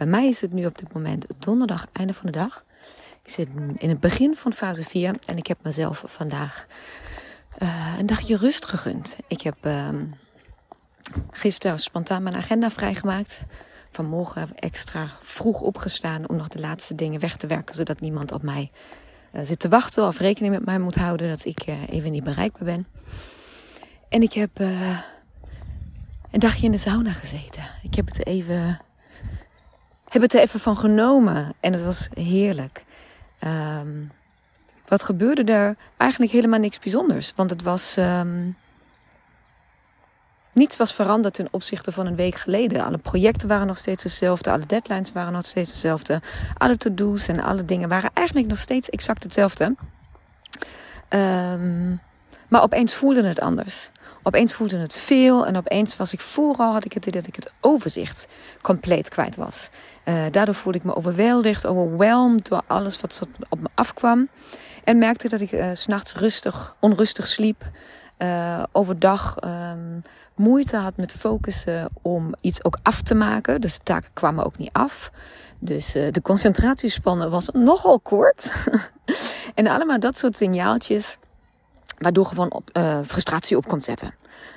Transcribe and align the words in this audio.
Bij 0.00 0.08
mij 0.08 0.28
is 0.28 0.40
het 0.40 0.52
nu 0.52 0.66
op 0.66 0.78
dit 0.78 0.92
moment 0.92 1.26
donderdag, 1.38 1.86
einde 1.92 2.14
van 2.14 2.26
de 2.26 2.32
dag. 2.32 2.64
Ik 3.22 3.30
zit 3.30 3.48
in 3.76 3.88
het 3.88 4.00
begin 4.00 4.34
van 4.34 4.52
fase 4.52 4.82
4 4.82 5.14
en 5.26 5.36
ik 5.36 5.46
heb 5.46 5.58
mezelf 5.62 6.02
vandaag 6.06 6.66
uh, 7.62 7.94
een 7.98 8.06
dagje 8.06 8.36
rust 8.36 8.64
gegund. 8.64 9.16
Ik 9.26 9.40
heb 9.40 9.56
uh, 9.66 9.88
gisteren 11.30 11.78
spontaan 11.78 12.22
mijn 12.22 12.36
agenda 12.36 12.70
vrijgemaakt. 12.70 13.42
Vanmorgen 13.90 14.54
extra 14.54 15.10
vroeg 15.18 15.60
opgestaan 15.60 16.28
om 16.28 16.36
nog 16.36 16.48
de 16.48 16.60
laatste 16.60 16.94
dingen 16.94 17.20
weg 17.20 17.36
te 17.36 17.46
werken, 17.46 17.74
zodat 17.74 18.00
niemand 18.00 18.32
op 18.32 18.42
mij 18.42 18.70
uh, 19.32 19.40
zit 19.44 19.58
te 19.58 19.68
wachten 19.68 20.06
of 20.06 20.18
rekening 20.18 20.54
met 20.54 20.64
mij 20.64 20.78
moet 20.78 20.96
houden 20.96 21.28
dat 21.28 21.44
ik 21.44 21.66
uh, 21.66 21.88
even 21.88 22.10
niet 22.10 22.24
bereikbaar 22.24 22.64
ben. 22.64 22.86
En 24.08 24.22
ik 24.22 24.32
heb 24.32 24.58
een 24.58 26.40
dagje 26.40 26.66
in 26.66 26.72
de 26.72 26.78
sauna 26.78 27.12
gezeten. 27.12 27.62
Ik 27.82 27.94
heb 27.94 28.06
het 28.06 28.26
even 28.26 28.80
heb 30.10 30.22
het 30.22 30.34
er 30.34 30.40
even 30.40 30.60
van 30.60 30.76
genomen 30.76 31.54
en 31.60 31.72
het 31.72 31.82
was 31.82 32.08
heerlijk. 32.14 32.84
Um, 33.44 34.10
wat 34.86 35.02
gebeurde 35.02 35.52
er? 35.52 35.76
Eigenlijk 35.96 36.32
helemaal 36.32 36.58
niks 36.58 36.78
bijzonders. 36.78 37.32
Want 37.36 37.50
het 37.50 37.62
was. 37.62 37.96
Um, 37.96 38.56
niets 40.52 40.76
was 40.76 40.94
veranderd 40.94 41.34
ten 41.34 41.48
opzichte 41.50 41.92
van 41.92 42.06
een 42.06 42.16
week 42.16 42.34
geleden. 42.34 42.84
Alle 42.84 42.98
projecten 42.98 43.48
waren 43.48 43.66
nog 43.66 43.78
steeds 43.78 44.02
hetzelfde. 44.02 44.50
Alle 44.50 44.66
deadlines 44.66 45.12
waren 45.12 45.32
nog 45.32 45.46
steeds 45.46 45.70
hetzelfde. 45.70 46.20
Alle 46.56 46.76
to-do's 46.76 47.28
en 47.28 47.40
alle 47.40 47.64
dingen 47.64 47.88
waren 47.88 48.10
eigenlijk 48.14 48.46
nog 48.46 48.58
steeds 48.58 48.90
exact 48.90 49.22
hetzelfde. 49.22 49.74
Um, 51.08 52.00
maar 52.48 52.62
opeens 52.62 52.94
voelde 52.94 53.26
het 53.26 53.40
anders. 53.40 53.90
Opeens 54.22 54.54
voelde 54.54 54.76
het 54.76 54.94
veel 54.94 55.46
en 55.46 55.56
opeens 55.56 55.96
was 55.96 56.12
ik 56.12 56.20
vooral 56.20 56.72
had 56.72 56.84
ik 56.84 56.92
het 56.92 57.06
idee 57.06 57.20
dat 57.20 57.30
ik 57.30 57.36
het 57.36 57.52
overzicht 57.60 58.26
compleet 58.62 59.08
kwijt 59.08 59.36
was. 59.36 59.70
Uh, 60.04 60.24
daardoor 60.30 60.54
voelde 60.54 60.78
ik 60.78 60.84
me 60.84 60.96
overweldigd, 60.96 61.66
overweldigd 61.66 62.48
door 62.48 62.62
alles 62.66 63.00
wat 63.00 63.22
op 63.48 63.60
me 63.60 63.68
afkwam. 63.74 64.28
En 64.84 64.98
merkte 64.98 65.28
dat 65.28 65.40
ik 65.40 65.52
uh, 65.52 65.70
s'nachts 65.72 66.14
rustig, 66.14 66.76
onrustig 66.80 67.28
sliep. 67.28 67.70
Uh, 68.18 68.62
overdag 68.72 69.36
um, 69.44 70.02
moeite 70.34 70.76
had 70.76 70.96
met 70.96 71.12
focussen 71.12 71.88
om 72.02 72.34
iets 72.40 72.64
ook 72.64 72.78
af 72.82 73.02
te 73.02 73.14
maken. 73.14 73.60
Dus 73.60 73.74
de 73.74 73.80
taken 73.82 74.10
kwamen 74.12 74.44
ook 74.44 74.58
niet 74.58 74.72
af. 74.72 75.10
Dus 75.58 75.92
de 75.92 76.20
concentratiespannen 76.22 77.30
was 77.30 77.48
nogal 77.52 78.00
kort. 78.00 78.52
en 79.54 79.66
allemaal 79.66 80.00
dat 80.00 80.18
soort 80.18 80.36
signaaltjes 80.36 81.18
Waardoor 82.00 82.26
gewoon 82.26 82.52
op, 82.52 82.70
uh, 82.72 82.98
frustratie 83.04 83.56
op 83.56 83.68
komt 83.68 83.84
zetten. 83.84 84.14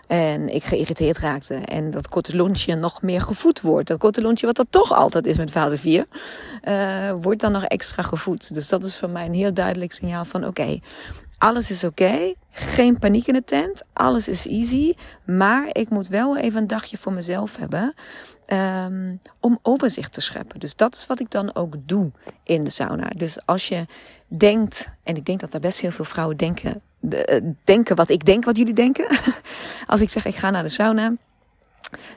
En 0.07 0.49
ik 0.49 0.63
geïrriteerd 0.63 1.17
raakte. 1.17 1.55
En 1.55 1.91
dat 1.91 2.09
korte 2.09 2.35
lontje 2.35 2.75
nog 2.75 3.01
meer 3.01 3.21
gevoed 3.21 3.61
wordt. 3.61 3.87
Dat 3.87 3.99
korte 3.99 4.21
lontje, 4.21 4.45
wat 4.45 4.55
dat 4.55 4.67
toch 4.69 4.91
altijd 4.91 5.25
is 5.25 5.37
met 5.37 5.51
fase 5.51 5.77
4, 5.77 6.05
uh, 6.63 7.09
eh, 7.09 7.15
wordt 7.21 7.41
dan 7.41 7.51
nog 7.51 7.63
extra 7.63 8.03
gevoed. 8.03 8.53
Dus 8.53 8.67
dat 8.67 8.83
is 8.83 8.95
voor 8.95 9.09
mij 9.09 9.25
een 9.25 9.33
heel 9.33 9.53
duidelijk 9.53 9.91
signaal 9.91 10.25
van: 10.25 10.45
oké, 10.45 10.79
alles 11.37 11.71
is 11.71 11.83
oké. 11.83 12.33
Geen 12.51 12.99
paniek 12.99 13.27
in 13.27 13.33
de 13.33 13.43
tent. 13.43 13.81
Alles 13.93 14.27
is 14.27 14.47
easy. 14.47 14.93
Maar 15.25 15.69
ik 15.71 15.89
moet 15.89 16.07
wel 16.07 16.37
even 16.37 16.61
een 16.61 16.67
dagje 16.67 16.97
voor 16.97 17.13
mezelf 17.13 17.55
hebben. 17.55 17.93
Um, 18.47 19.21
om 19.39 19.59
overzicht 19.61 20.13
te 20.13 20.21
scheppen. 20.21 20.59
Dus 20.59 20.75
dat 20.75 20.95
is 20.95 21.07
wat 21.07 21.19
ik 21.19 21.31
dan 21.31 21.55
ook 21.55 21.75
doe 21.85 22.11
in 22.43 22.63
de 22.63 22.69
sauna. 22.69 23.09
Dus 23.15 23.45
als 23.45 23.67
je 23.67 23.85
denkt, 24.27 24.87
en 25.03 25.15
ik 25.15 25.25
denk 25.25 25.39
dat 25.39 25.51
daar 25.51 25.61
best 25.61 25.79
heel 25.79 25.91
veel 25.91 26.05
vrouwen 26.05 26.37
denken 26.37 26.81
eh, 27.09 27.41
denken 27.63 27.95
wat 27.95 28.09
ik 28.09 28.25
denk 28.25 28.45
wat 28.45 28.57
jullie 28.57 28.73
denken. 28.73 29.07
Als 29.85 30.01
ik 30.01 30.09
zeg 30.09 30.25
ik 30.25 30.35
ga 30.35 30.49
naar 30.49 30.63
de 30.63 30.69
sauna. 30.69 31.13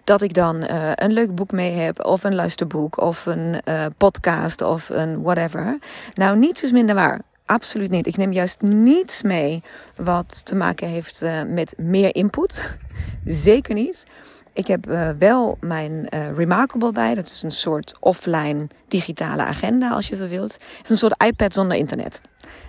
Dat 0.05 0.23
ik 0.23 0.35
dan 0.35 0.65
uh, 0.65 0.91
een 0.95 1.13
leuk 1.13 1.35
boek 1.35 1.53
mee 1.53 1.73
heb, 1.73 2.05
of 2.05 2.25
een 2.25 2.35
luisterboek, 2.35 3.01
of 3.01 3.27
een 3.27 3.61
uh, 3.65 3.87
podcast, 3.97 4.63
of 4.63 4.89
een 4.89 5.23
whatever. 5.23 5.79
Nou, 6.15 6.37
niets 6.39 6.63
is 6.63 6.73
minder 6.73 6.95
waar. 6.95 7.21
Absoluut 7.47 7.91
niet. 7.91 8.07
Ik 8.07 8.17
neem 8.17 8.33
juist 8.33 8.61
niets 8.61 9.23
mee 9.23 9.63
wat 9.97 10.45
te 10.45 10.55
maken 10.55 10.89
heeft 10.89 11.25
met 11.47 11.75
meer 11.77 12.15
input. 12.15 12.77
Zeker 13.25 13.75
niet. 13.75 14.07
Ik 14.53 14.67
heb 14.67 14.85
wel 15.19 15.57
mijn 15.61 16.09
Remarkable 16.37 16.93
bij. 16.93 17.15
Dat 17.15 17.27
is 17.27 17.43
een 17.43 17.51
soort 17.51 17.95
offline 18.01 18.67
digitale 18.89 19.43
agenda, 19.43 19.91
als 19.91 20.09
je 20.09 20.17
zo 20.17 20.29
wilt. 20.29 20.53
Het 20.53 20.85
is 20.85 20.91
een 20.91 20.97
soort 20.97 21.23
iPad 21.23 21.55
zonder 21.55 21.77
internet. 21.77 22.21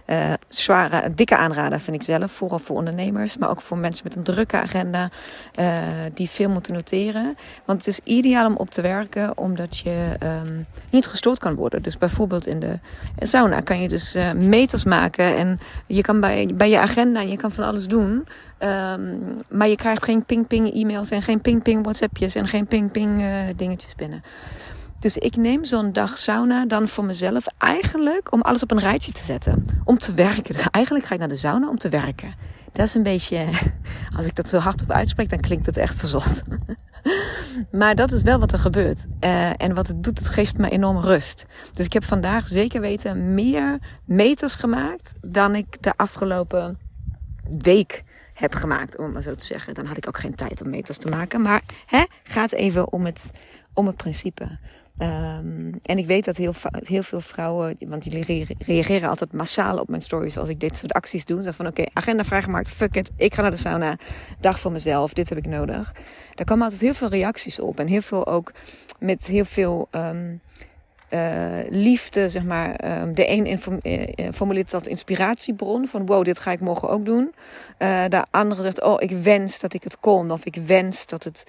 Uh, 0.07 0.33
zware, 0.47 1.13
dikke 1.13 1.37
aanrader 1.37 1.79
vind 1.79 1.95
ik 1.95 2.03
zelf. 2.03 2.31
Vooral 2.31 2.59
voor 2.59 2.75
ondernemers, 2.75 3.37
maar 3.37 3.49
ook 3.49 3.61
voor 3.61 3.77
mensen 3.77 4.03
met 4.07 4.15
een 4.15 4.23
drukke 4.23 4.61
agenda. 4.61 5.09
Uh, 5.59 5.77
die 6.13 6.29
veel 6.29 6.49
moeten 6.49 6.73
noteren. 6.73 7.35
Want 7.65 7.85
het 7.85 7.87
is 7.87 7.99
ideaal 8.03 8.45
om 8.45 8.55
op 8.55 8.69
te 8.69 8.81
werken, 8.81 9.37
omdat 9.37 9.77
je 9.77 10.15
um, 10.23 10.65
niet 10.89 11.07
gestoord 11.07 11.39
kan 11.39 11.55
worden. 11.55 11.81
Dus 11.81 11.97
bijvoorbeeld 11.97 12.47
in 12.47 12.59
de 12.59 12.79
sauna 13.19 13.59
kan 13.59 13.81
je 13.81 13.89
dus 13.89 14.15
uh, 14.15 14.31
meters 14.31 14.83
maken. 14.83 15.35
En 15.35 15.59
je 15.85 16.01
kan 16.01 16.19
bij, 16.19 16.49
bij 16.55 16.69
je 16.69 16.79
agenda, 16.79 17.21
je 17.21 17.37
kan 17.37 17.51
van 17.51 17.63
alles 17.63 17.87
doen. 17.87 18.27
Um, 18.59 19.35
maar 19.49 19.67
je 19.67 19.75
krijgt 19.75 20.03
geen 20.03 20.23
ping-ping 20.23 20.73
e-mails 20.73 21.09
en 21.09 21.21
geen 21.21 21.41
ping-ping 21.41 21.83
WhatsAppjes 21.83 22.35
en 22.35 22.47
geen 22.47 22.67
ping-ping 22.67 23.23
dingetjes 23.55 23.95
binnen. 23.95 24.23
Dus 24.99 25.17
ik 25.17 25.35
neem 25.35 25.65
zo'n 25.65 25.91
dag 25.91 26.17
sauna 26.17 26.65
dan 26.65 26.87
voor 26.87 27.05
mezelf 27.05 27.45
eigenlijk 27.57 28.33
om 28.33 28.41
alles 28.41 28.63
op 28.63 28.71
een 28.71 28.79
rijtje 28.79 29.11
te 29.11 29.23
zetten. 29.23 29.65
Om 29.83 29.97
te 29.97 30.13
werken. 30.13 30.53
Dus 30.53 30.69
eigenlijk 30.71 31.05
ga 31.05 31.13
ik 31.13 31.19
naar 31.19 31.29
de 31.29 31.35
sauna 31.35 31.69
om 31.69 31.77
te 31.77 31.89
werken. 31.89 32.35
Dat 32.71 32.87
is 32.87 32.93
een 32.93 33.03
beetje, 33.03 33.45
als 34.17 34.25
ik 34.25 34.35
dat 34.35 34.49
zo 34.49 34.57
hardop 34.57 34.91
uitspreek, 34.91 35.29
dan 35.29 35.39
klinkt 35.39 35.65
het 35.65 35.77
echt 35.77 35.95
verzot. 35.95 36.41
maar 37.71 37.95
dat 37.95 38.11
is 38.11 38.21
wel 38.21 38.39
wat 38.39 38.51
er 38.51 38.59
gebeurt. 38.59 39.05
Uh, 39.19 39.61
en 39.61 39.73
wat 39.73 39.87
het 39.87 40.03
doet, 40.03 40.19
het 40.19 40.29
geeft 40.29 40.57
me 40.57 40.69
enorm 40.69 40.97
rust. 40.97 41.45
Dus 41.73 41.85
ik 41.85 41.93
heb 41.93 42.03
vandaag 42.03 42.47
zeker 42.47 42.81
weten 42.81 43.33
meer 43.33 43.79
meters 44.05 44.55
gemaakt 44.55 45.13
dan 45.21 45.55
ik 45.55 45.83
de 45.83 45.93
afgelopen 45.95 46.79
week 47.61 48.03
heb 48.33 48.55
gemaakt, 48.55 48.97
om 48.97 49.03
het 49.03 49.13
maar 49.13 49.21
zo 49.21 49.35
te 49.35 49.45
zeggen. 49.45 49.73
Dan 49.73 49.85
had 49.85 49.97
ik 49.97 50.07
ook 50.07 50.17
geen 50.17 50.35
tijd 50.35 50.61
om 50.61 50.69
meters 50.69 50.97
te 50.97 51.09
maken. 51.09 51.41
Maar 51.41 51.61
hè, 51.85 52.03
gaat 52.23 52.51
even 52.51 52.91
om 52.91 53.05
het, 53.05 53.31
om 53.73 53.87
het 53.87 53.95
principe. 53.95 54.57
Um, 54.99 55.79
en 55.83 55.97
ik 55.97 56.05
weet 56.05 56.25
dat 56.25 56.37
heel, 56.37 56.53
heel 56.71 57.03
veel 57.03 57.21
vrouwen, 57.21 57.75
want 57.79 58.03
jullie 58.03 58.47
reageren 58.57 59.09
altijd 59.09 59.33
massaal 59.33 59.77
op 59.79 59.89
mijn 59.89 60.01
stories 60.01 60.37
als 60.37 60.49
ik 60.49 60.59
dit 60.59 60.77
soort 60.77 60.91
acties 60.91 61.25
doe. 61.25 61.43
Zeg 61.43 61.55
van 61.55 61.67
oké, 61.67 61.83
agenda 61.93 62.23
vrijgemaakt, 62.23 62.69
fuck 62.69 62.95
it, 62.95 63.11
ik 63.15 63.33
ga 63.33 63.41
naar 63.41 63.51
de 63.51 63.57
sauna, 63.57 63.97
dag 64.39 64.59
voor 64.59 64.71
mezelf, 64.71 65.13
dit 65.13 65.29
heb 65.29 65.37
ik 65.37 65.45
nodig. 65.45 65.91
Daar 66.35 66.45
komen 66.45 66.63
altijd 66.63 66.81
heel 66.81 66.93
veel 66.93 67.09
reacties 67.09 67.59
op 67.59 67.79
en 67.79 67.87
heel 67.87 68.01
veel 68.01 68.27
ook 68.27 68.51
met 68.99 69.25
heel 69.25 69.45
veel 69.45 69.87
um, 69.91 70.41
uh, 71.09 71.69
liefde, 71.69 72.29
zeg 72.29 72.43
maar. 72.43 73.01
Um, 73.01 73.15
de 73.15 73.29
een 73.29 73.59
uh, 73.83 74.31
formuleert 74.33 74.71
dat 74.71 74.87
inspiratiebron 74.87 75.87
van 75.87 76.05
wow, 76.05 76.23
dit 76.23 76.39
ga 76.39 76.51
ik 76.51 76.59
morgen 76.59 76.89
ook 76.89 77.05
doen. 77.05 77.33
De 78.09 78.25
andere 78.31 78.61
zegt, 78.61 78.81
oh, 78.81 79.01
ik 79.01 79.11
wens 79.11 79.59
dat 79.59 79.73
ik 79.73 79.83
het 79.83 79.99
kon. 79.99 80.31
Of 80.31 80.45
ik 80.45 80.55
wens 80.55 81.05
dat 81.05 81.23
het, 81.23 81.43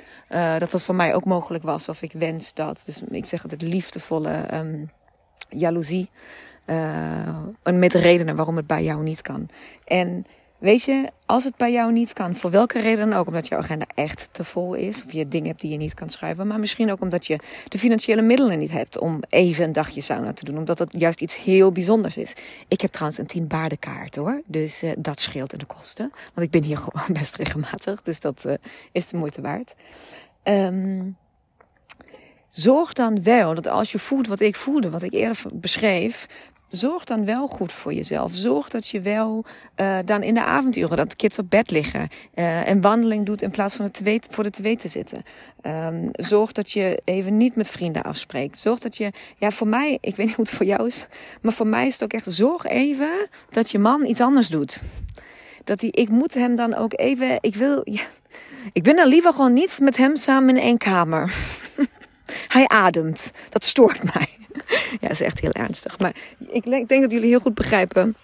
dat 0.59 0.71
dat 0.71 0.83
voor 0.83 0.95
mij 0.95 1.15
ook 1.15 1.25
mogelijk 1.25 1.65
was. 1.65 1.89
Of 1.89 2.03
ik 2.03 2.13
wens 2.13 2.55
dat. 2.55 2.83
Dus 2.87 3.03
ik 3.11 3.27
zeg 3.27 3.43
altijd 3.43 3.63
liefdevolle 3.63 4.55
um, 4.55 4.91
jaloezie. 5.49 6.11
en 7.63 7.79
met 7.79 7.95
redenen 7.95 8.37
waarom 8.37 8.57
het 8.57 8.67
bij 8.67 8.85
jou 8.85 9.03
niet 9.03 9.23
kan. 9.23 9.49
En 9.85 10.27
Weet 10.59 10.83
je, 10.83 11.11
als 11.27 11.45
het 11.45 11.57
bij 11.57 11.73
jou 11.73 11.93
niet 11.93 12.13
kan, 12.13 12.37
voor 12.37 12.51
welke 12.51 12.81
reden 12.81 13.09
dan 13.11 13.19
ook, 13.19 13.27
omdat 13.27 13.49
jouw 13.49 13.59
agenda 13.59 13.87
echt 13.95 14.29
te 14.33 14.45
vol 14.45 14.75
is, 14.75 15.05
of 15.05 15.13
je 15.13 15.29
dingen 15.29 15.49
hebt 15.49 15.61
die 15.61 15.71
je 15.71 15.77
niet 15.77 15.95
kan 15.95 16.11
schrijven, 16.11 16.47
maar 16.47 16.59
misschien 16.59 16.91
ook 16.91 17.01
omdat 17.01 17.27
je 17.27 17.39
de 17.69 17.79
financiële 17.79 18.23
middelen 18.23 18.59
niet 18.59 18.71
hebt 18.71 18.99
om 18.99 19.21
even 19.29 19.65
een 19.65 19.73
dagje 19.73 20.01
sauna 20.01 20.33
te 20.33 20.45
doen, 20.45 20.59
omdat 20.59 20.79
het 20.79 20.95
juist 20.99 21.21
iets 21.21 21.37
heel 21.37 21.73
bijzonders 21.73 22.17
is. 22.17 22.33
Ik 22.69 22.81
heb 22.81 22.91
trouwens 22.91 23.19
een 23.19 23.27
10 23.27 23.47
baardenkaart 23.47 24.17
hoor, 24.17 24.43
dus 24.47 24.83
uh, 24.83 24.93
dat 24.99 25.21
scheelt 25.21 25.53
in 25.53 25.59
de 25.59 25.65
kosten, 25.65 26.11
want 26.35 26.47
ik 26.47 26.51
ben 26.51 26.63
hier 26.63 26.79
gewoon 26.89 27.13
best 27.13 27.37
regelmatig, 27.37 28.03
dus 28.03 28.21
dat 28.21 28.45
uh, 28.47 28.55
is 28.93 29.09
de 29.09 29.17
moeite 29.17 29.41
waard. 29.41 29.75
Um, 30.45 31.17
zorg 32.49 32.93
dan 32.93 33.23
wel 33.23 33.55
dat 33.55 33.67
als 33.67 33.93
je 33.93 33.99
voelt 33.99 34.27
wat 34.27 34.41
ik 34.41 34.57
voelde, 34.57 34.91
wat 34.91 35.03
ik 35.03 35.13
eerder 35.13 35.39
beschreef, 35.55 36.27
zorg 36.71 37.05
dan 37.05 37.25
wel 37.25 37.47
goed 37.47 37.73
voor 37.73 37.93
jezelf. 37.93 38.31
Zorg 38.35 38.69
dat 38.69 38.89
je 38.89 39.01
wel 39.01 39.45
uh, 39.77 39.99
dan 40.05 40.23
in 40.23 40.35
de 40.35 40.45
avonduren, 40.45 40.97
dat 40.97 41.11
de 41.11 41.17
kids 41.17 41.39
op 41.39 41.51
bed 41.51 41.71
liggen, 41.71 42.09
uh, 42.35 42.67
een 42.67 42.81
wandeling 42.81 43.27
doet 43.27 43.43
in 43.43 43.51
plaats 43.51 43.77
van 43.77 43.85
het 43.85 43.95
twee, 43.95 44.21
voor 44.31 44.45
de 44.45 44.51
twee 44.51 44.77
te 44.77 44.89
zitten. 44.89 45.23
Um, 45.63 46.09
zorg 46.13 46.53
dat 46.53 46.71
je 46.71 47.01
even 47.05 47.37
niet 47.37 47.57
met 47.57 47.69
vrienden 47.69 48.03
afspreekt. 48.03 48.61
Zorg 48.61 48.79
dat 48.79 48.97
je, 48.97 49.13
ja, 49.37 49.51
voor 49.51 49.69
mij, 49.69 49.99
ik 50.01 50.17
weet 50.17 50.27
niet 50.27 50.37
hoe 50.37 50.45
het 50.45 50.55
voor 50.55 50.67
jou 50.67 50.87
is, 50.87 51.07
maar 51.41 51.53
voor 51.53 51.67
mij 51.67 51.87
is 51.87 51.93
het 51.93 52.03
ook 52.03 52.13
echt, 52.13 52.27
zorg 52.29 52.67
even 52.67 53.29
dat 53.51 53.71
je 53.71 53.79
man 53.79 54.07
iets 54.07 54.21
anders 54.21 54.49
doet. 54.49 54.83
Dat 55.65 55.81
die, 55.81 55.93
ik 55.93 56.09
moet 56.09 56.35
hem 56.35 56.55
dan 56.55 56.75
ook 56.75 56.99
even, 56.99 57.39
ik 57.41 57.55
wil, 57.55 57.81
ja, 57.85 58.03
ik 58.73 58.83
ben 58.83 58.97
dan 58.97 59.09
liever 59.09 59.33
gewoon 59.33 59.53
niet 59.53 59.79
met 59.81 59.97
hem 59.97 60.17
samen 60.17 60.57
in 60.57 60.63
één 60.63 60.79
kamer. 60.79 61.35
Hij 62.49 62.69
ademt. 62.69 63.33
Dat 63.51 63.65
stoort 63.65 64.15
mij. 64.15 64.38
ja, 65.01 65.09
is 65.09 65.21
echt 65.21 65.41
heel 65.41 65.53
ernstig. 65.53 65.99
Maar 65.99 66.15
ik 66.49 66.65
denk 66.65 66.89
dat 66.89 67.13
jullie 67.13 67.29
heel 67.29 67.41
goed 67.41 67.55
begrijpen 67.55 68.17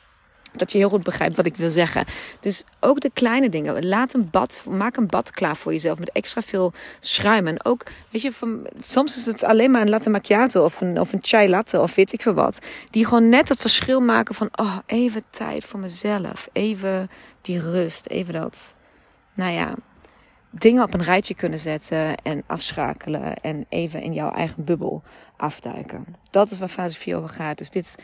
dat 0.56 0.72
je 0.72 0.78
heel 0.78 0.88
goed 0.88 1.02
begrijpt 1.02 1.34
wat 1.34 1.46
ik 1.46 1.56
wil 1.56 1.70
zeggen. 1.70 2.04
Dus 2.40 2.64
ook 2.80 3.00
de 3.00 3.10
kleine 3.12 3.48
dingen. 3.48 3.86
Laat 3.86 4.14
een 4.14 4.28
bad, 4.30 4.64
maak 4.70 4.96
een 4.96 5.06
bad 5.06 5.30
klaar 5.30 5.56
voor 5.56 5.72
jezelf 5.72 5.98
met 5.98 6.12
extra 6.12 6.42
veel 6.42 6.72
schuim. 7.00 7.46
En 7.46 7.64
ook, 7.64 7.84
weet 8.10 8.22
je, 8.22 8.32
soms 8.78 9.16
is 9.16 9.26
het 9.26 9.42
alleen 9.42 9.70
maar 9.70 9.80
een 9.80 9.88
latte 9.88 10.10
macchiato 10.10 10.64
of 10.64 10.80
een, 10.80 11.00
of 11.00 11.12
een 11.12 11.18
chai 11.22 11.48
latte 11.48 11.80
of 11.80 11.94
weet 11.94 12.12
ik 12.12 12.22
veel 12.22 12.34
wat. 12.34 12.58
Die 12.90 13.04
gewoon 13.04 13.28
net 13.28 13.48
het 13.48 13.60
verschil 13.60 14.00
maken 14.00 14.34
van, 14.34 14.48
oh, 14.52 14.78
even 14.86 15.24
tijd 15.30 15.64
voor 15.64 15.80
mezelf. 15.80 16.48
Even 16.52 17.10
die 17.40 17.60
rust, 17.60 18.06
even 18.06 18.32
dat, 18.32 18.74
nou 19.34 19.52
ja, 19.52 19.74
dingen 20.58 20.82
op 20.82 20.94
een 20.94 21.02
rijtje 21.02 21.34
kunnen 21.34 21.58
zetten 21.58 22.16
en 22.16 22.42
afschakelen 22.46 23.36
en 23.36 23.66
even 23.68 24.02
in 24.02 24.12
jouw 24.12 24.30
eigen 24.30 24.64
bubbel 24.64 25.02
afduiken. 25.36 26.06
Dat 26.30 26.50
is 26.50 26.58
waar 26.58 26.68
fase 26.68 26.98
4 26.98 27.16
over 27.16 27.28
gaat. 27.28 27.58
Dus 27.58 27.70
dit 27.70 27.96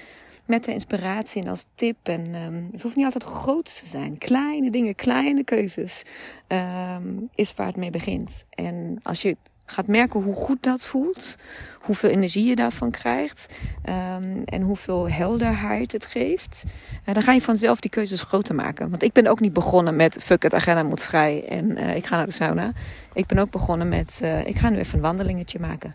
met 0.50 0.64
de 0.64 0.72
inspiratie 0.72 1.42
en 1.42 1.48
als 1.48 1.66
tip. 1.74 1.96
En 2.02 2.34
um, 2.34 2.68
het 2.72 2.82
hoeft 2.82 2.96
niet 2.96 3.04
altijd 3.04 3.24
groot 3.24 3.78
te 3.80 3.86
zijn. 3.86 4.18
Kleine 4.18 4.70
dingen, 4.70 4.94
kleine 4.94 5.44
keuzes 5.44 6.02
um, 6.48 7.28
is 7.34 7.54
waar 7.54 7.66
het 7.66 7.76
mee 7.76 7.90
begint. 7.90 8.44
En 8.50 9.00
als 9.02 9.22
je 9.22 9.36
gaat 9.70 9.86
merken 9.86 10.22
hoe 10.22 10.34
goed 10.34 10.62
dat 10.62 10.84
voelt, 10.84 11.36
hoeveel 11.80 12.10
energie 12.10 12.44
je 12.44 12.56
daarvan 12.56 12.90
krijgt 12.90 13.46
um, 13.88 14.42
en 14.44 14.62
hoeveel 14.62 15.10
helderheid 15.10 15.92
het 15.92 16.06
geeft, 16.06 16.64
uh, 17.08 17.14
dan 17.14 17.22
ga 17.22 17.32
je 17.32 17.40
vanzelf 17.40 17.80
die 17.80 17.90
keuzes 17.90 18.22
groter 18.22 18.54
maken. 18.54 18.90
Want 18.90 19.02
ik 19.02 19.12
ben 19.12 19.26
ook 19.26 19.40
niet 19.40 19.52
begonnen 19.52 19.96
met 19.96 20.22
fuck 20.22 20.42
het 20.42 20.54
agenda 20.54 20.82
moet 20.82 21.02
vrij 21.02 21.44
en 21.48 21.70
uh, 21.70 21.96
ik 21.96 22.06
ga 22.06 22.16
naar 22.16 22.26
de 22.26 22.32
sauna. 22.32 22.72
Ik 23.12 23.26
ben 23.26 23.38
ook 23.38 23.50
begonnen 23.50 23.88
met 23.88 24.20
uh, 24.22 24.46
ik 24.46 24.56
ga 24.56 24.68
nu 24.68 24.78
even 24.78 24.94
een 24.94 25.04
wandelingetje 25.04 25.58
maken. 25.60 25.94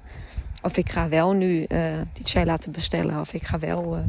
Of 0.61 0.77
ik 0.77 0.89
ga 0.89 1.09
wel 1.09 1.33
nu 1.33 1.65
die 2.13 2.23
chai 2.23 2.45
laten 2.45 2.71
bestellen 2.71 3.19
of 3.19 3.33
ik 3.33 3.43
ga 3.43 3.59
wel 3.59 4.05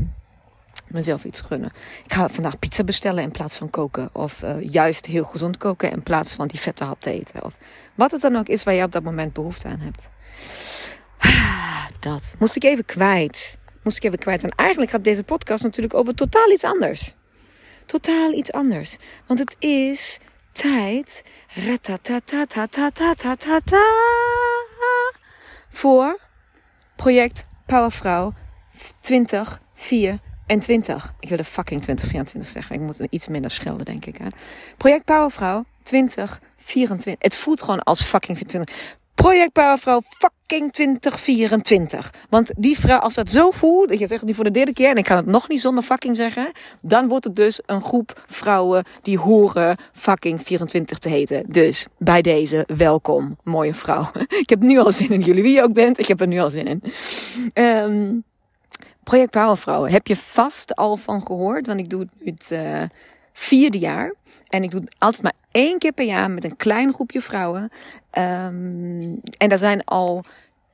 mezelf 0.88 1.24
iets 1.24 1.40
gunnen. 1.40 1.72
Ik 2.04 2.12
ga 2.12 2.28
vandaag 2.28 2.58
pizza 2.58 2.84
bestellen 2.84 3.22
in 3.22 3.30
plaats 3.30 3.56
van 3.56 3.70
koken. 3.70 4.08
Of 4.12 4.42
uh, 4.42 4.54
juist 4.60 5.06
heel 5.06 5.24
gezond 5.24 5.56
koken 5.56 5.90
in 5.90 6.02
plaats 6.02 6.32
van 6.32 6.46
die 6.46 6.60
vette 6.60 6.84
hap 6.84 7.00
te 7.00 7.10
eten. 7.10 7.44
Of 7.44 7.56
wat 7.94 8.10
het 8.10 8.20
dan 8.20 8.36
ook 8.36 8.48
is 8.48 8.62
waar 8.62 8.74
je 8.74 8.82
op 8.82 8.92
dat 8.92 9.02
moment 9.02 9.32
behoefte 9.32 9.68
aan 9.68 9.80
hebt. 9.80 10.08
Dat 12.00 12.34
moest 12.38 12.56
ik 12.56 12.64
even 12.64 12.84
kwijt. 12.84 13.58
Moest 13.82 13.96
ik 13.96 14.04
even 14.04 14.18
kwijt. 14.18 14.44
En 14.44 14.50
eigenlijk 14.50 14.90
gaat 14.90 15.04
deze 15.04 15.22
podcast 15.22 15.62
natuurlijk 15.62 15.94
over 15.94 16.14
totaal 16.14 16.50
iets 16.50 16.64
anders. 16.64 17.14
Totaal 17.86 18.32
iets 18.32 18.52
anders. 18.52 18.96
Want 19.26 19.38
het 19.38 19.56
is 19.58 20.18
tijd. 20.52 21.24
Voor 25.68 26.20
project 26.96 27.46
Powervrouw 27.66 28.34
2024 29.00 29.60
en 30.46 30.60
20. 30.60 31.14
Ik 31.20 31.28
wil 31.28 31.38
de 31.38 31.44
fucking 31.44 31.82
2024 31.82 32.52
zeggen. 32.52 32.74
Ik 32.74 32.80
moet 32.80 33.00
iets 33.10 33.28
minder 33.28 33.50
schelden, 33.50 33.84
denk 33.84 34.06
ik. 34.06 34.16
Hè? 34.16 34.26
Project 34.76 35.04
Powervrouw 35.04 35.64
2024. 35.82 37.14
Het 37.18 37.36
voelt 37.36 37.62
gewoon 37.62 37.82
als 37.82 38.02
fucking 38.02 38.38
20. 38.38 38.74
Project 39.14 39.52
Powervrouw 39.52 40.00
fucking 40.08 40.72
2024. 40.72 42.12
Want 42.28 42.52
die 42.56 42.78
vrouw, 42.78 42.98
als 42.98 43.14
dat 43.14 43.30
zo 43.30 43.50
voelt, 43.50 43.88
dat 43.88 43.98
je 43.98 44.06
zegt 44.06 44.26
die 44.26 44.34
voor 44.34 44.44
de 44.44 44.50
derde 44.50 44.72
keer, 44.72 44.90
en 44.90 44.96
ik 44.96 45.04
kan 45.04 45.16
het 45.16 45.26
nog 45.26 45.48
niet 45.48 45.60
zonder 45.60 45.84
fucking 45.84 46.16
zeggen, 46.16 46.52
dan 46.80 47.08
wordt 47.08 47.24
het 47.24 47.36
dus 47.36 47.60
een 47.66 47.80
groep 47.80 48.24
vrouwen 48.26 48.84
die 49.02 49.18
horen 49.18 49.78
fucking 49.92 50.42
24 50.42 50.98
te 50.98 51.08
heten. 51.08 51.44
Dus 51.48 51.86
bij 51.98 52.22
deze, 52.22 52.68
welkom, 52.76 53.36
mooie 53.44 53.74
vrouw. 53.74 54.10
Ik 54.42 54.48
heb 54.48 54.60
nu 54.60 54.78
al 54.78 54.92
zin 54.92 55.08
in 55.08 55.20
jullie, 55.20 55.42
wie 55.42 55.54
je 55.54 55.62
ook 55.62 55.72
bent, 55.72 55.98
ik 55.98 56.06
heb 56.06 56.20
er 56.20 56.26
nu 56.26 56.40
al 56.40 56.50
zin 56.50 56.66
in. 56.66 56.82
Um, 57.54 58.24
Project 59.06 59.30
Powervrouwen 59.30 59.90
heb 59.90 60.06
je 60.06 60.16
vast 60.16 60.76
al 60.76 60.96
van 60.96 61.26
gehoord, 61.26 61.66
want 61.66 61.78
ik 61.78 61.90
doe 61.90 62.00
het 62.00 62.10
nu 62.18 62.32
het 62.32 62.50
uh, 62.52 62.82
vierde 63.32 63.78
jaar. 63.78 64.14
En 64.48 64.62
ik 64.62 64.70
doe 64.70 64.80
het 64.80 64.94
altijd 64.98 65.22
maar 65.22 65.32
één 65.50 65.78
keer 65.78 65.92
per 65.92 66.04
jaar 66.04 66.30
met 66.30 66.44
een 66.44 66.56
klein 66.56 66.92
groepje 66.92 67.20
vrouwen. 67.20 67.62
Um, 67.62 69.20
en 69.38 69.48
daar 69.48 69.58
zijn 69.58 69.84
al 69.84 70.24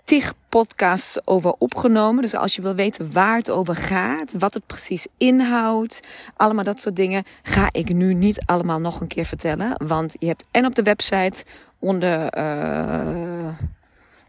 tig 0.04 0.34
podcasts 0.48 1.26
over 1.26 1.54
opgenomen. 1.58 2.22
Dus 2.22 2.34
als 2.34 2.56
je 2.56 2.62
wil 2.62 2.74
weten 2.74 3.12
waar 3.12 3.36
het 3.36 3.50
over 3.50 3.76
gaat, 3.76 4.32
wat 4.38 4.54
het 4.54 4.66
precies 4.66 5.06
inhoudt, 5.16 6.00
allemaal 6.36 6.64
dat 6.64 6.80
soort 6.80 6.96
dingen, 6.96 7.24
ga 7.42 7.68
ik 7.70 7.94
nu 7.94 8.14
niet 8.14 8.42
allemaal 8.46 8.80
nog 8.80 9.00
een 9.00 9.06
keer 9.06 9.24
vertellen. 9.24 9.86
Want 9.86 10.14
je 10.18 10.26
hebt 10.26 10.46
en 10.50 10.66
op 10.66 10.74
de 10.74 10.82
website 10.82 11.44
onder. 11.78 12.38
Uh, 12.38 13.48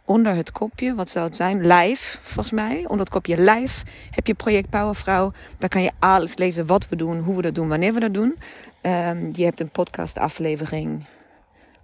onder 0.06 0.36
het 0.36 0.52
kopje, 0.52 0.96
wat 0.96 1.10
zou 1.10 1.26
het 1.26 1.36
zijn? 1.36 1.68
Live, 1.68 2.18
volgens 2.22 2.52
mij. 2.52 2.78
Onder 2.78 3.00
het 3.00 3.10
kopje 3.10 3.38
live 3.38 3.86
heb 4.12 4.28
je 4.28 4.34
Project 4.34 4.70
Powervrouw. 4.70 5.32
Daar 5.58 5.70
kan 5.70 5.82
je 5.82 5.92
alles 6.00 6.38
lezen 6.38 6.66
wat 6.66 6.90
we 6.90 6.96
doen, 6.96 7.20
hoe 7.20 7.36
we 7.36 7.42
dat 7.42 7.56
doen, 7.56 7.68
wanneer 7.68 7.94
we 7.94 8.00
dat 8.00 8.14
doen. 8.14 8.36
Um, 8.82 9.30
je 9.32 9.44
hebt 9.44 9.60
een 9.60 9.70
podcast 9.70 10.18
aflevering 10.18 11.06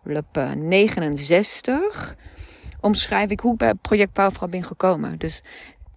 69. 0.03 2.15
Omschrijf 2.81 3.29
ik 3.29 3.39
hoe 3.39 3.51
ik 3.51 3.57
bij 3.57 3.73
Project 3.73 4.13
Powervrouw 4.13 4.47
ben 4.47 4.63
gekomen. 4.63 5.17
Dus 5.17 5.43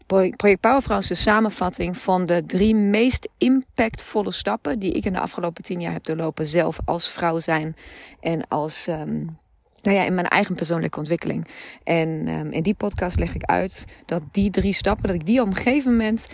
Project 0.07 0.61
Powervrouw 0.61 0.99
is 0.99 1.07
de 1.07 1.15
samenvatting 1.15 1.99
van 1.99 2.27
de 2.27 2.47
drie 2.47 2.75
meest 2.75 3.29
impactvolle 3.39 4.33
stappen 4.33 4.79
die 4.79 4.93
ik 4.93 5.05
in 5.05 5.13
de 5.13 5.21
afgelopen 5.21 5.65
tien 5.65 5.81
jaar 5.81 5.93
heb 5.93 6.05
doorlopen. 6.05 6.47
Zelf 6.47 6.79
als 6.85 7.09
vrouw 7.09 7.39
zijn 7.39 7.77
en 8.21 8.49
als 8.49 8.87
um, 8.87 9.39
nou 9.83 9.97
ja, 9.97 10.05
in 10.05 10.15
mijn 10.15 10.29
eigen 10.29 10.55
persoonlijke 10.55 10.99
ontwikkeling. 10.99 11.47
En 11.85 12.29
um, 12.29 12.53
in 12.53 12.63
die 12.63 12.75
podcast 12.75 13.19
leg 13.19 13.35
ik 13.35 13.45
uit 13.45 13.85
dat 14.07 14.23
die 14.31 14.51
drie 14.51 14.73
stappen, 14.73 15.07
dat 15.07 15.17
ik 15.17 15.27
die 15.27 15.41
op 15.41 15.47
een 15.47 15.55
gegeven 15.55 15.91
moment 15.91 16.27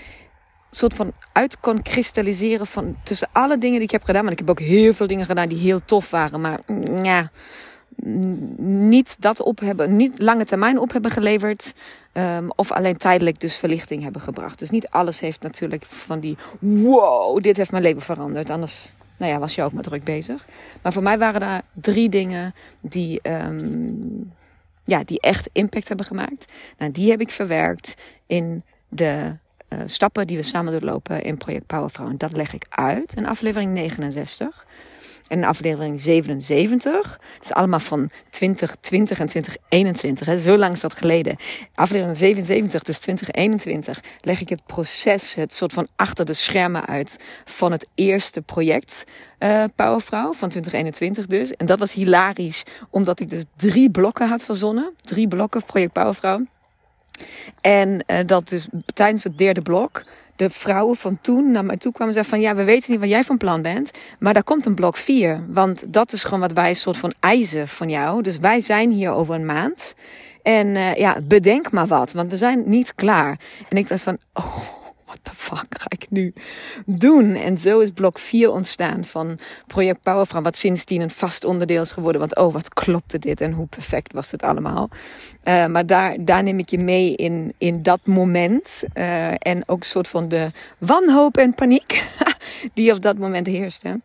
soort 0.71 0.95
van 0.95 1.13
uit 1.33 1.61
kon 1.61 1.83
kristalliseren 1.83 2.67
van 2.67 2.97
tussen 3.03 3.29
alle 3.33 3.59
dingen 3.59 3.77
die 3.77 3.87
ik 3.87 3.91
heb 3.91 4.03
gedaan. 4.03 4.23
Maar 4.23 4.33
ik 4.33 4.39
heb 4.39 4.51
ook 4.51 4.61
heel 4.61 4.95
veel 4.95 5.07
dingen 5.07 5.27
gedaan 5.27 5.49
die 5.49 5.59
heel 5.59 5.85
tof 5.85 6.11
waren. 6.11 6.41
Maar 6.41 6.61
mm, 6.67 7.05
ja, 7.05 7.31
niet 8.57 9.21
dat 9.21 9.41
op 9.41 9.61
hebben, 9.61 9.97
niet 9.97 10.19
lange 10.19 10.45
termijn 10.45 10.79
op 10.79 10.93
hebben 10.93 11.11
geleverd. 11.11 11.75
Um, 12.15 12.51
of 12.57 12.73
alleen 12.73 12.97
tijdelijk 12.97 13.41
dus 13.41 13.57
verlichting 13.57 14.03
hebben 14.03 14.21
gebracht. 14.21 14.59
Dus 14.59 14.71
niet 14.71 14.89
alles 14.89 15.21
heeft 15.21 15.43
natuurlijk 15.43 15.85
van 15.85 16.21
die 16.21 16.37
wow, 16.59 17.43
dit 17.43 17.57
heeft 17.57 17.71
mijn 17.71 17.83
leven 17.83 18.03
veranderd. 18.03 18.51
Anders 18.51 18.93
nou 19.19 19.33
ja, 19.33 19.39
was 19.39 19.55
je 19.55 19.63
ook 19.63 19.73
met 19.73 19.85
druk 19.85 20.05
bezig. 20.05 20.47
Maar 20.83 20.93
voor 20.93 21.03
mij 21.03 21.19
waren 21.19 21.41
daar 21.41 21.63
drie 21.73 22.09
dingen 22.09 22.55
die, 22.81 23.21
um, 23.23 24.33
ja, 24.85 25.05
die 25.05 25.21
echt 25.21 25.49
impact 25.53 25.89
hebben 25.89 26.07
gemaakt. 26.07 26.53
Nou, 26.79 26.93
die 26.93 27.11
heb 27.11 27.21
ik 27.21 27.31
verwerkt 27.31 27.95
in 28.27 28.63
de 28.89 29.37
uh, 29.69 29.79
stappen 29.87 30.27
die 30.27 30.37
we 30.37 30.43
samen 30.43 30.73
doorlopen 30.73 31.23
in 31.23 31.37
Project 31.37 31.67
Powervrouw. 31.67 32.09
En 32.09 32.19
dat 32.19 32.33
leg 32.33 32.55
ik 32.55 32.67
uit 32.69 33.15
in 33.15 33.27
aflevering 33.27 33.73
69 33.73 34.67
en 35.29 35.45
aflevering 35.45 36.01
77. 36.01 37.19
Het 37.35 37.45
is 37.45 37.53
allemaal 37.53 37.81
van 37.81 38.11
2020 38.31 39.21
en 39.21 39.27
2021. 39.27 40.27
Hè. 40.27 40.41
Zo 40.41 40.59
lang 40.59 40.75
is 40.75 40.81
dat 40.81 40.95
geleden. 40.95 41.37
Aflevering 41.75 42.17
77, 42.17 42.83
dus 42.83 42.99
2021, 42.99 44.01
leg 44.21 44.41
ik 44.41 44.49
het 44.49 44.67
proces, 44.67 45.35
het 45.35 45.55
soort 45.55 45.73
van 45.73 45.89
achter 45.97 46.25
de 46.25 46.35
schermen 46.35 46.87
uit 46.87 47.17
van 47.45 47.73
het 47.73 47.89
eerste 47.95 48.41
project. 48.41 49.05
Uh, 49.39 49.65
Powervrouw 49.75 50.33
van 50.33 50.49
2021 50.49 51.27
dus. 51.27 51.53
En 51.53 51.67
dat 51.67 51.79
was 51.79 51.93
hilarisch, 51.93 52.63
omdat 52.91 53.21
ik 53.21 53.31
dus 53.31 53.45
drie 53.57 53.91
blokken 53.91 54.29
had 54.29 54.45
verzonnen. 54.45 54.93
Drie 55.01 55.29
blokken 55.29 55.65
project 55.65 55.93
Powervrouw. 55.93 56.47
En 57.61 58.05
uh, 58.07 58.19
dat 58.27 58.49
dus 58.49 58.69
tijdens 58.95 59.25
het 59.25 59.39
derde 59.39 59.63
blok 59.63 60.05
de 60.39 60.51
vrouwen 60.51 60.97
van 60.97 61.19
toen 61.21 61.51
naar 61.51 61.65
mij 61.65 61.77
toe 61.77 61.93
kwamen 61.93 62.15
en 62.17 62.25
zeiden 62.25 62.47
van 62.47 62.57
ja, 62.57 62.63
we 62.63 62.71
weten 62.71 62.91
niet 62.91 63.01
wat 63.01 63.09
jij 63.09 63.25
van 63.25 63.37
plan 63.37 63.63
bent, 63.63 63.91
maar 64.19 64.35
daar 64.35 64.43
komt 64.43 64.67
een 64.67 64.75
blok 64.75 64.97
4. 64.97 65.45
Want 65.49 65.93
dat 65.93 66.13
is 66.13 66.25
gewoon 66.25 66.41
wat 66.41 66.53
wij 66.53 66.69
een 66.69 66.77
soort 66.77 66.97
van 66.97 67.13
eisen 67.21 67.69
van 67.69 67.91
jou. 67.91 68.23
Dus 68.23 68.39
wij 68.39 68.61
zijn 68.61 68.91
hier 68.91 69.11
over 69.11 69.35
een 69.35 69.47
maand. 69.47 69.95
En 70.43 70.67
uh, 70.67 70.95
ja, 70.95 71.21
bedenk 71.23 71.71
maar 71.71 71.87
wat, 71.87 72.13
want 72.13 72.31
we 72.31 72.37
zijn 72.37 72.63
niet 72.67 72.95
klaar. 72.95 73.41
En 73.69 73.77
ik 73.77 73.89
dacht 73.89 74.03
van, 74.03 74.19
oh, 74.33 74.59
what 75.09 75.19
the 75.23 75.35
fuck 75.35 75.81
ga 75.81 75.87
ik 75.89 76.07
nu 76.11 76.33
doen? 76.87 77.35
En 77.35 77.59
zo 77.59 77.81
is 77.81 77.91
blok 77.91 78.19
4 78.19 78.51
ontstaan 78.51 79.05
van 79.05 79.39
Project 79.67 80.03
Powervrouw, 80.03 80.43
wat 80.43 80.57
sindsdien 80.57 81.01
een 81.01 81.11
vast 81.11 81.45
onderdeel 81.45 81.83
is 81.83 81.93
geworden. 81.93 82.21
Want 82.21 82.37
oh, 82.37 82.53
wat 82.53 82.69
klopte 82.75 83.19
dit 83.19 83.41
en 83.41 83.53
hoe 83.53 83.67
perfect 83.67 84.13
was 84.13 84.31
het 84.31 84.43
allemaal. 84.43 84.89
Uh, 85.45 85.67
maar 85.67 85.87
daar, 85.87 86.17
daar 86.21 86.43
neem 86.43 86.59
ik 86.59 86.69
je 86.69 86.79
mee 86.79 87.15
in, 87.15 87.55
in 87.59 87.83
dat 87.83 88.01
moment. 88.05 88.83
Uh, 88.95 89.31
en 89.39 89.63
ook 89.67 89.79
een 89.79 89.87
soort 89.87 90.09
van 90.09 90.29
de 90.29 90.51
wanhoop 90.79 91.37
en 91.37 91.55
paniek 91.55 92.05
die 92.75 92.93
op 92.93 93.03
dat 93.03 93.19
moment 93.19 93.47
heerste. 93.47 94.01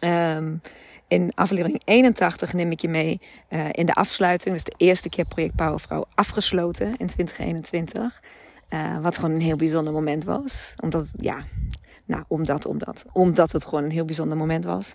Um, 0.00 0.60
in 1.08 1.32
aflevering 1.34 1.82
81 1.84 2.52
neem 2.52 2.70
ik 2.70 2.80
je 2.80 2.88
mee 2.88 3.20
uh, 3.50 3.68
in 3.70 3.86
de 3.86 3.94
afsluiting. 3.94 4.54
Dus 4.54 4.64
de 4.64 4.74
eerste 4.76 5.08
keer 5.08 5.24
Project 5.24 5.56
Powervrouw 5.56 6.06
afgesloten 6.14 6.86
in 6.96 7.06
2021. 7.06 8.20
Uh, 8.70 8.98
wat 8.98 9.16
gewoon 9.18 9.34
een 9.34 9.40
heel 9.40 9.56
bijzonder 9.56 9.92
moment 9.92 10.24
was. 10.24 10.74
Omdat, 10.82 11.12
ja, 11.16 11.44
nou, 12.04 12.24
omdat, 12.28 12.66
omdat. 12.66 13.04
Omdat 13.12 13.52
het 13.52 13.64
gewoon 13.64 13.84
een 13.84 13.90
heel 13.90 14.04
bijzonder 14.04 14.36
moment 14.36 14.64
was. 14.64 14.92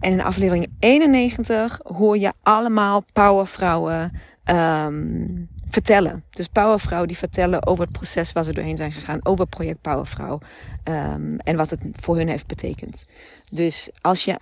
En 0.00 0.12
in 0.12 0.22
aflevering 0.22 0.66
91 0.78 1.80
hoor 1.82 2.18
je 2.18 2.32
allemaal 2.42 3.04
powervrouwen 3.12 4.12
um, 4.44 5.48
vertellen. 5.68 6.24
Dus 6.30 6.46
powervrouwen 6.46 7.08
die 7.08 7.18
vertellen 7.18 7.66
over 7.66 7.84
het 7.84 7.92
proces 7.92 8.32
waar 8.32 8.44
ze 8.44 8.52
doorheen 8.52 8.76
zijn 8.76 8.92
gegaan. 8.92 9.20
Over 9.22 9.46
project 9.46 9.80
Powervrouw. 9.80 10.38
Um, 10.84 11.38
en 11.38 11.56
wat 11.56 11.70
het 11.70 11.80
voor 11.92 12.16
hun 12.16 12.28
heeft 12.28 12.46
betekend. 12.46 13.04
Dus 13.50 13.90
als 14.00 14.24
je 14.24 14.38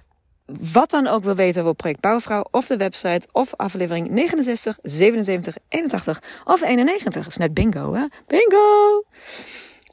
wat 0.72 0.90
dan 0.90 1.06
ook 1.06 1.24
wil 1.24 1.34
weten 1.34 1.62
over 1.62 1.74
Project 1.74 2.00
Powervrouw, 2.00 2.44
of 2.50 2.66
de 2.66 2.76
website, 2.76 3.28
of 3.32 3.54
aflevering 3.54 4.08
69, 4.10 4.78
77, 4.82 5.56
81 5.68 6.22
of 6.44 6.62
91. 6.62 7.26
is 7.26 7.36
net 7.36 7.54
bingo, 7.54 7.94
hè? 7.94 8.06
Bingo! 8.26 9.04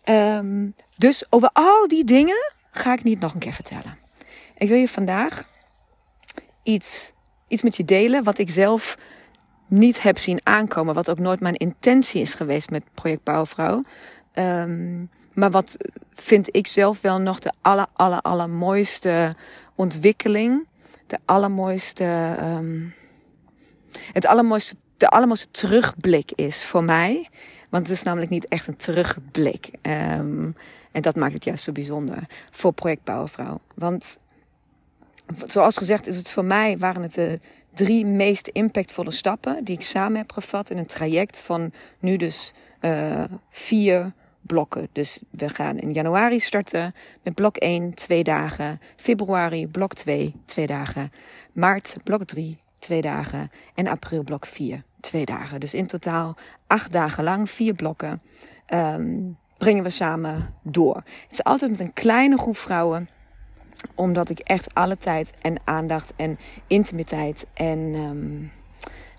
Um, 0.05 0.75
dus 0.97 1.25
over 1.29 1.49
al 1.53 1.87
die 1.87 2.03
dingen 2.03 2.53
ga 2.71 2.93
ik 2.93 3.03
niet 3.03 3.19
nog 3.19 3.33
een 3.33 3.39
keer 3.39 3.53
vertellen. 3.53 3.97
Ik 4.57 4.67
wil 4.67 4.77
je 4.77 4.87
vandaag 4.87 5.43
iets, 6.63 7.11
iets 7.47 7.61
met 7.61 7.77
je 7.77 7.85
delen 7.85 8.23
wat 8.23 8.37
ik 8.37 8.49
zelf 8.49 8.97
niet 9.67 10.01
heb 10.01 10.17
zien 10.17 10.39
aankomen. 10.43 10.93
Wat 10.93 11.09
ook 11.09 11.19
nooit 11.19 11.39
mijn 11.39 11.55
intentie 11.55 12.21
is 12.21 12.33
geweest 12.33 12.69
met 12.69 12.83
Project 12.93 13.23
Powervrouw. 13.23 13.83
Um, 14.33 15.09
maar 15.33 15.51
wat 15.51 15.77
vind 16.13 16.55
ik 16.55 16.67
zelf 16.67 17.01
wel 17.01 17.19
nog 17.19 17.39
de 17.39 17.51
aller, 17.61 17.85
aller, 17.93 18.21
allermooiste 18.21 19.35
ontwikkeling, 19.77 20.67
de 21.07 21.17
allermooiste, 21.25 22.37
um, 22.41 22.93
het 24.13 24.25
allermooiste, 24.25 24.75
de 24.97 25.07
allermooiste 25.07 25.51
terugblik 25.51 26.31
is 26.31 26.65
voor 26.65 26.83
mij. 26.83 27.29
Want 27.69 27.87
het 27.87 27.97
is 27.97 28.03
namelijk 28.03 28.31
niet 28.31 28.47
echt 28.47 28.67
een 28.67 28.75
terugblik. 28.75 29.69
Um, 29.81 30.55
en 30.91 31.01
dat 31.01 31.15
maakt 31.15 31.33
het 31.33 31.43
juist 31.43 31.63
zo 31.63 31.71
bijzonder 31.71 32.27
voor 32.51 32.73
Project. 32.73 33.09
Want 33.75 34.19
zoals 35.45 35.77
gezegd 35.77 36.07
is 36.07 36.17
het 36.17 36.31
voor 36.31 36.45
mij, 36.45 36.77
waren 36.77 37.01
het 37.01 37.13
de 37.13 37.39
drie 37.73 38.05
meest 38.05 38.47
impactvolle 38.47 39.11
stappen 39.11 39.63
die 39.63 39.75
ik 39.75 39.81
samen 39.81 40.17
heb 40.17 40.31
gevat 40.31 40.69
in 40.69 40.77
een 40.77 40.85
traject 40.85 41.41
van 41.41 41.71
nu 41.99 42.17
dus 42.17 42.53
uh, 42.81 43.23
vier 43.49 44.13
blokken. 44.47 44.87
Dus 44.91 45.21
we 45.29 45.49
gaan 45.49 45.77
in 45.77 45.93
januari 45.93 46.39
starten 46.39 46.95
met 47.23 47.33
blok 47.33 47.57
1, 47.57 47.93
twee 47.93 48.23
dagen. 48.23 48.81
Februari 48.95 49.67
blok 49.67 49.93
2, 49.93 50.35
twee 50.45 50.67
dagen. 50.67 51.11
Maart 51.51 51.97
blok 52.03 52.23
3, 52.23 52.57
twee 52.79 53.01
dagen. 53.01 53.51
En 53.73 53.87
april 53.87 54.23
blok 54.23 54.45
4, 54.45 54.83
twee 54.99 55.25
dagen. 55.25 55.59
Dus 55.59 55.73
in 55.73 55.87
totaal 55.87 56.35
acht 56.67 56.91
dagen 56.91 57.23
lang, 57.23 57.49
vier 57.49 57.73
blokken, 57.73 58.21
um, 58.73 59.37
brengen 59.57 59.83
we 59.83 59.89
samen 59.89 60.53
door. 60.61 60.95
Het 60.95 61.31
is 61.31 61.43
altijd 61.43 61.71
met 61.71 61.79
een 61.79 61.93
kleine 61.93 62.37
groep 62.37 62.57
vrouwen 62.57 63.09
omdat 63.95 64.29
ik 64.29 64.39
echt 64.39 64.73
alle 64.73 64.97
tijd 64.97 65.33
en 65.41 65.55
aandacht 65.63 66.13
en 66.15 66.39
intimiteit 66.67 67.45
en 67.53 67.79
um, 67.79 68.51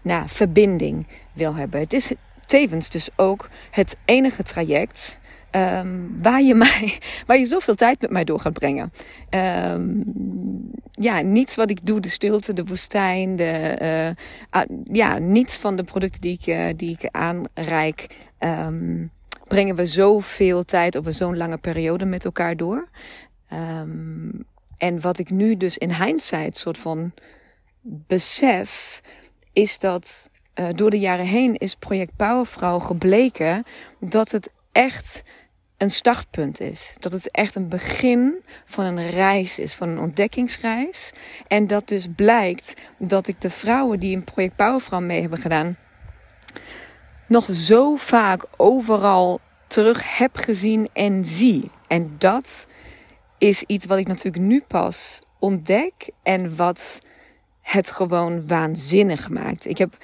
nou, 0.02 0.28
verbinding 0.28 1.06
wil 1.32 1.54
hebben. 1.54 1.80
Het 1.80 1.92
is 1.92 2.12
tevens 2.48 2.88
dus 2.90 3.08
ook 3.16 3.48
het 3.70 3.96
enige 4.04 4.42
traject 4.42 5.18
um, 5.50 6.22
waar, 6.22 6.42
je 6.42 6.54
mij, 6.64 6.98
waar 7.26 7.38
je 7.38 7.46
zoveel 7.46 7.74
tijd 7.74 8.00
met 8.00 8.10
mij 8.10 8.24
door 8.24 8.40
gaat 8.40 8.52
brengen. 8.52 8.92
Um, 9.30 10.04
ja, 10.90 11.20
niets 11.20 11.54
wat 11.54 11.70
ik 11.70 11.86
doe, 11.86 12.00
de 12.00 12.08
stilte, 12.08 12.52
de 12.52 12.64
woestijn, 12.64 13.36
de, 13.36 13.78
uh, 14.54 14.62
ja, 14.84 15.18
niets 15.18 15.56
van 15.56 15.76
de 15.76 15.84
producten 15.84 16.20
die 16.20 16.38
ik, 16.40 16.46
uh, 16.46 16.68
die 16.76 16.98
ik 17.00 17.08
aanreik, 17.10 18.06
um, 18.38 19.10
brengen 19.48 19.76
we 19.76 19.86
zoveel 19.86 20.64
tijd 20.64 20.96
over 20.96 21.12
zo'n 21.12 21.36
lange 21.36 21.58
periode 21.58 22.04
met 22.04 22.24
elkaar 22.24 22.56
door. 22.56 22.88
en 24.76 25.00
wat 25.00 25.18
ik 25.18 25.30
nu 25.30 25.56
dus 25.56 25.78
in 25.78 25.92
hindsight 25.92 26.56
soort 26.56 26.78
van 26.78 27.12
besef, 27.82 29.00
is 29.52 29.78
dat 29.78 30.30
uh, 30.60 30.68
door 30.74 30.90
de 30.90 30.98
jaren 30.98 31.26
heen 31.26 31.54
is 31.54 31.74
Project 31.74 32.16
Powervrouw 32.16 32.78
gebleken 32.78 33.64
dat 34.00 34.30
het 34.30 34.50
echt 34.72 35.22
een 35.76 35.90
startpunt 35.90 36.60
is. 36.60 36.94
Dat 36.98 37.12
het 37.12 37.30
echt 37.30 37.54
een 37.54 37.68
begin 37.68 38.42
van 38.64 38.84
een 38.84 39.10
reis 39.10 39.58
is, 39.58 39.74
van 39.74 39.88
een 39.88 39.98
ontdekkingsreis. 39.98 41.12
En 41.46 41.66
dat 41.66 41.88
dus 41.88 42.06
blijkt 42.16 42.74
dat 42.98 43.28
ik 43.28 43.40
de 43.40 43.50
vrouwen 43.50 44.00
die 44.00 44.12
in 44.12 44.24
Project 44.24 44.56
Powervrouw 44.56 45.00
mee 45.00 45.20
hebben 45.20 45.38
gedaan, 45.38 45.76
nog 47.26 47.48
zo 47.52 47.96
vaak 47.96 48.44
overal 48.56 49.40
terug 49.66 50.18
heb 50.18 50.36
gezien 50.36 50.88
en 50.92 51.24
zie. 51.24 51.70
En 51.86 52.14
dat 52.18 52.66
is 53.38 53.62
iets 53.62 53.86
wat 53.86 53.98
ik 53.98 54.06
natuurlijk 54.06 54.44
nu 54.44 54.60
pas 54.68 55.20
ontdek 55.38 56.10
en 56.22 56.56
wat 56.56 56.98
het 57.60 57.90
gewoon 57.90 58.46
waanzinnig 58.46 59.28
maakt. 59.28 59.66
Ik 59.66 59.78
heb 59.78 59.96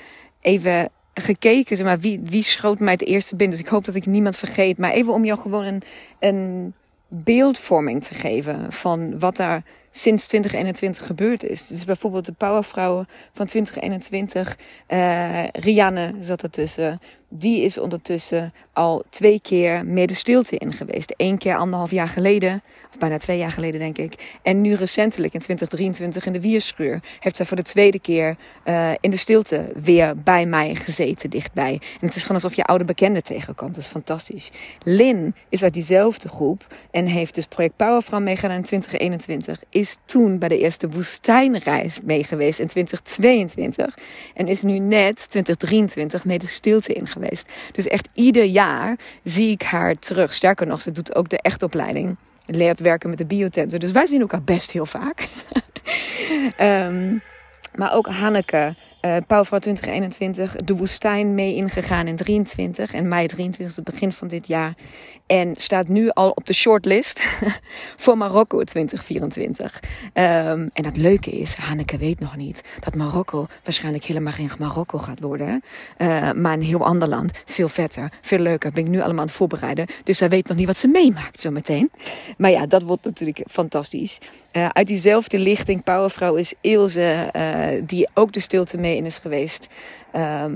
even 0.45 0.91
gekeken, 1.15 1.77
zeg 1.77 1.87
maar, 1.87 1.99
wie, 1.99 2.21
wie 2.25 2.43
schoot 2.43 2.79
mij 2.79 2.93
het 2.93 3.05
eerste 3.05 3.37
binnen. 3.37 3.57
Dus 3.57 3.67
ik 3.67 3.73
hoop 3.73 3.85
dat 3.85 3.95
ik 3.95 4.07
niemand 4.07 4.37
vergeet. 4.37 4.79
Maar 4.79 4.93
even 4.93 5.13
om 5.13 5.25
jou 5.25 5.39
gewoon 5.39 5.83
een, 6.21 6.75
beeldvorming 7.09 8.05
te 8.05 8.15
geven 8.15 8.73
van 8.73 9.19
wat 9.19 9.37
daar 9.37 9.63
sinds 9.91 10.27
2021 10.27 11.07
gebeurd 11.07 11.45
is. 11.45 11.67
Dus 11.67 11.85
bijvoorbeeld 11.85 12.27
de 12.27 12.33
powervrouwen 12.33 13.09
van 13.33 13.47
2021. 13.47 14.57
Uh, 14.89 15.45
Rianne 15.53 16.15
zat 16.21 16.43
ertussen. 16.43 17.01
Die 17.37 17.63
is 17.63 17.79
ondertussen 17.79 18.53
al 18.73 19.05
twee 19.11 19.41
keer 19.41 19.87
meer 19.87 20.07
de 20.07 20.15
stilte 20.15 20.57
in 20.57 20.73
geweest. 20.73 21.15
Eén 21.17 21.39
keer 21.39 21.57
anderhalf 21.57 21.91
jaar 21.91 22.09
geleden, 22.09 22.63
of 22.91 22.99
bijna 22.99 23.19
twee 23.19 23.39
jaar 23.39 23.51
geleden 23.51 23.81
denk 23.81 23.99
ik. 23.99 24.39
En 24.43 24.61
nu 24.61 24.75
recentelijk 24.75 25.35
in 25.35 25.41
2023 25.41 26.27
in 26.27 26.33
de 26.33 26.41
Wierschuur 26.41 27.01
heeft 27.21 27.37
zij 27.37 27.47
voor 27.47 27.57
de 27.57 27.63
tweede 27.63 27.99
keer 27.99 28.37
uh, 28.65 28.91
in 29.01 29.11
de 29.11 29.17
stilte 29.17 29.73
weer 29.83 30.17
bij 30.23 30.47
mij 30.47 30.75
gezeten, 30.75 31.31
dichtbij. 31.31 31.73
En 31.73 32.07
het 32.07 32.15
is 32.15 32.23
gewoon 32.23 32.43
alsof 32.43 32.55
je 32.55 32.65
oude 32.65 32.85
bekende 32.85 33.23
tegenkomt. 33.23 33.75
Dat 33.75 33.85
is 33.85 33.91
fantastisch. 33.91 34.51
Lin 34.83 35.35
is 35.49 35.63
uit 35.63 35.75
diezelfde 35.75 36.29
groep 36.29 36.67
en 36.91 37.07
heeft 37.07 37.35
dus 37.35 37.47
project 37.47 37.77
Powervrouw 37.77 38.21
meegedaan 38.21 38.57
in 38.57 38.63
2021. 38.63 39.63
Is 39.71 39.97
toen 40.05 40.39
bij 40.39 40.49
de 40.49 40.59
eerste 40.59 40.89
woestijnreis 40.89 42.01
meegeweest 42.03 42.59
in 42.59 42.67
2022. 42.67 43.99
En 44.35 44.49
is 44.49 44.63
nu 44.63 44.79
net 44.79 45.31
2023 45.31 46.25
mee 46.25 46.39
de 46.39 46.47
stilte 46.47 46.93
in 46.93 47.07
geweest. 47.07 47.23
Dus 47.73 47.87
echt 47.87 48.09
ieder 48.13 48.45
jaar 48.45 48.99
zie 49.23 49.51
ik 49.51 49.63
haar 49.63 49.95
terug. 49.99 50.33
Sterker 50.33 50.67
nog, 50.67 50.81
ze 50.81 50.93
doet 50.93 51.15
ook 51.15 51.29
de 51.29 51.39
echtopleiding. 51.41 52.17
Leert 52.47 52.81
werken 52.81 53.09
met 53.09 53.19
de 53.19 53.27
biotenten. 53.27 53.81
Dus 53.81 53.91
wij 53.91 54.07
zien 54.07 54.21
elkaar 54.21 54.43
best 54.43 54.71
heel 54.71 54.87
vaak. 54.87 55.29
um, 56.61 57.23
maar 57.75 57.95
ook 57.95 58.07
Hanneke, 58.07 58.75
uh, 59.05 59.17
Pauwvrouw 59.27 59.59
2021, 59.59 60.57
de 60.57 60.77
woestijn 60.77 61.35
mee 61.35 61.55
ingegaan 61.55 62.07
in 62.07 62.17
23. 62.17 62.93
En 62.93 63.09
mei 63.09 63.27
23, 63.27 63.77
het 63.77 63.85
begin 63.85 64.13
van 64.13 64.29
dit 64.29 64.47
jaar. 64.47 64.75
En 65.27 65.55
staat 65.57 65.89
nu 65.89 66.11
al 66.11 66.31
op 66.31 66.47
de 66.47 66.53
shortlist 66.53 67.21
voor 68.03 68.19
Marokko 68.19 68.65
2024. 68.65 69.81
Um, 69.83 70.23
en 70.73 70.85
het 70.85 70.97
leuke 70.97 71.31
is, 71.31 71.55
Hanneke 71.55 71.99
weet 71.99 72.21
nog 72.21 72.37
niet 72.37 72.63
dat 72.81 72.95
Marokko 72.95 73.47
waarschijnlijk 73.65 74.05
helemaal 74.05 74.33
geen 74.33 74.51
Marokko 74.59 74.99
gaat 74.99 75.21
worden. 75.21 75.63
Uh, 75.99 76.33
maar 76.33 76.53
een 76.53 76.63
heel 76.63 76.85
ander 76.85 77.09
land. 77.09 77.33
Veel 77.45 77.69
vetter, 77.69 78.13
veel 78.21 78.39
leuker. 78.39 78.73
Ben 78.73 78.85
ik 78.85 78.91
nu 78.91 79.01
allemaal 79.01 79.21
aan 79.21 79.27
het 79.27 79.35
voorbereiden. 79.35 79.87
Dus 80.05 80.19
zij 80.19 80.29
weet 80.29 80.49
nog 80.49 80.57
niet 80.57 80.67
wat 80.67 80.77
ze 80.77 80.89
meemaakt 80.89 81.41
zometeen. 81.41 81.91
Maar 82.37 82.51
ja, 82.51 82.67
dat 82.67 82.83
wordt 82.83 83.05
natuurlijk 83.05 83.43
fantastisch. 83.51 84.19
Uh, 84.57 84.69
uit 84.69 84.87
diezelfde 84.87 85.39
lichting, 85.39 85.85
Powervrouw, 85.85 86.35
is 86.35 86.55
Ilse, 86.61 87.31
uh, 87.37 87.83
die 87.87 88.09
ook 88.15 88.33
de 88.33 88.41
stilte 88.41 88.77
mee 88.77 88.97
in 88.97 89.07
is 89.07 89.19
geweest. 89.19 89.69
Ehm, 90.13 90.53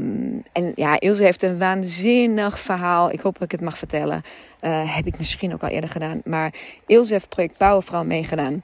en 0.52 0.72
ja, 0.74 1.00
Ilse 1.00 1.22
heeft 1.22 1.42
een 1.42 1.58
waanzinnig 1.58 2.58
verhaal. 2.58 3.12
Ik 3.12 3.20
hoop 3.20 3.32
dat 3.32 3.42
ik 3.42 3.50
het 3.50 3.60
mag 3.60 3.78
vertellen. 3.78 4.22
Uh, 4.60 4.94
heb 4.94 5.06
ik 5.06 5.18
misschien 5.18 5.52
ook 5.52 5.62
al 5.62 5.68
eerder 5.68 5.90
gedaan. 5.90 6.20
Maar 6.24 6.54
Ilse 6.86 7.12
heeft 7.12 7.28
project 7.28 7.56
Powervrouw 7.56 8.04
meegedaan. 8.04 8.62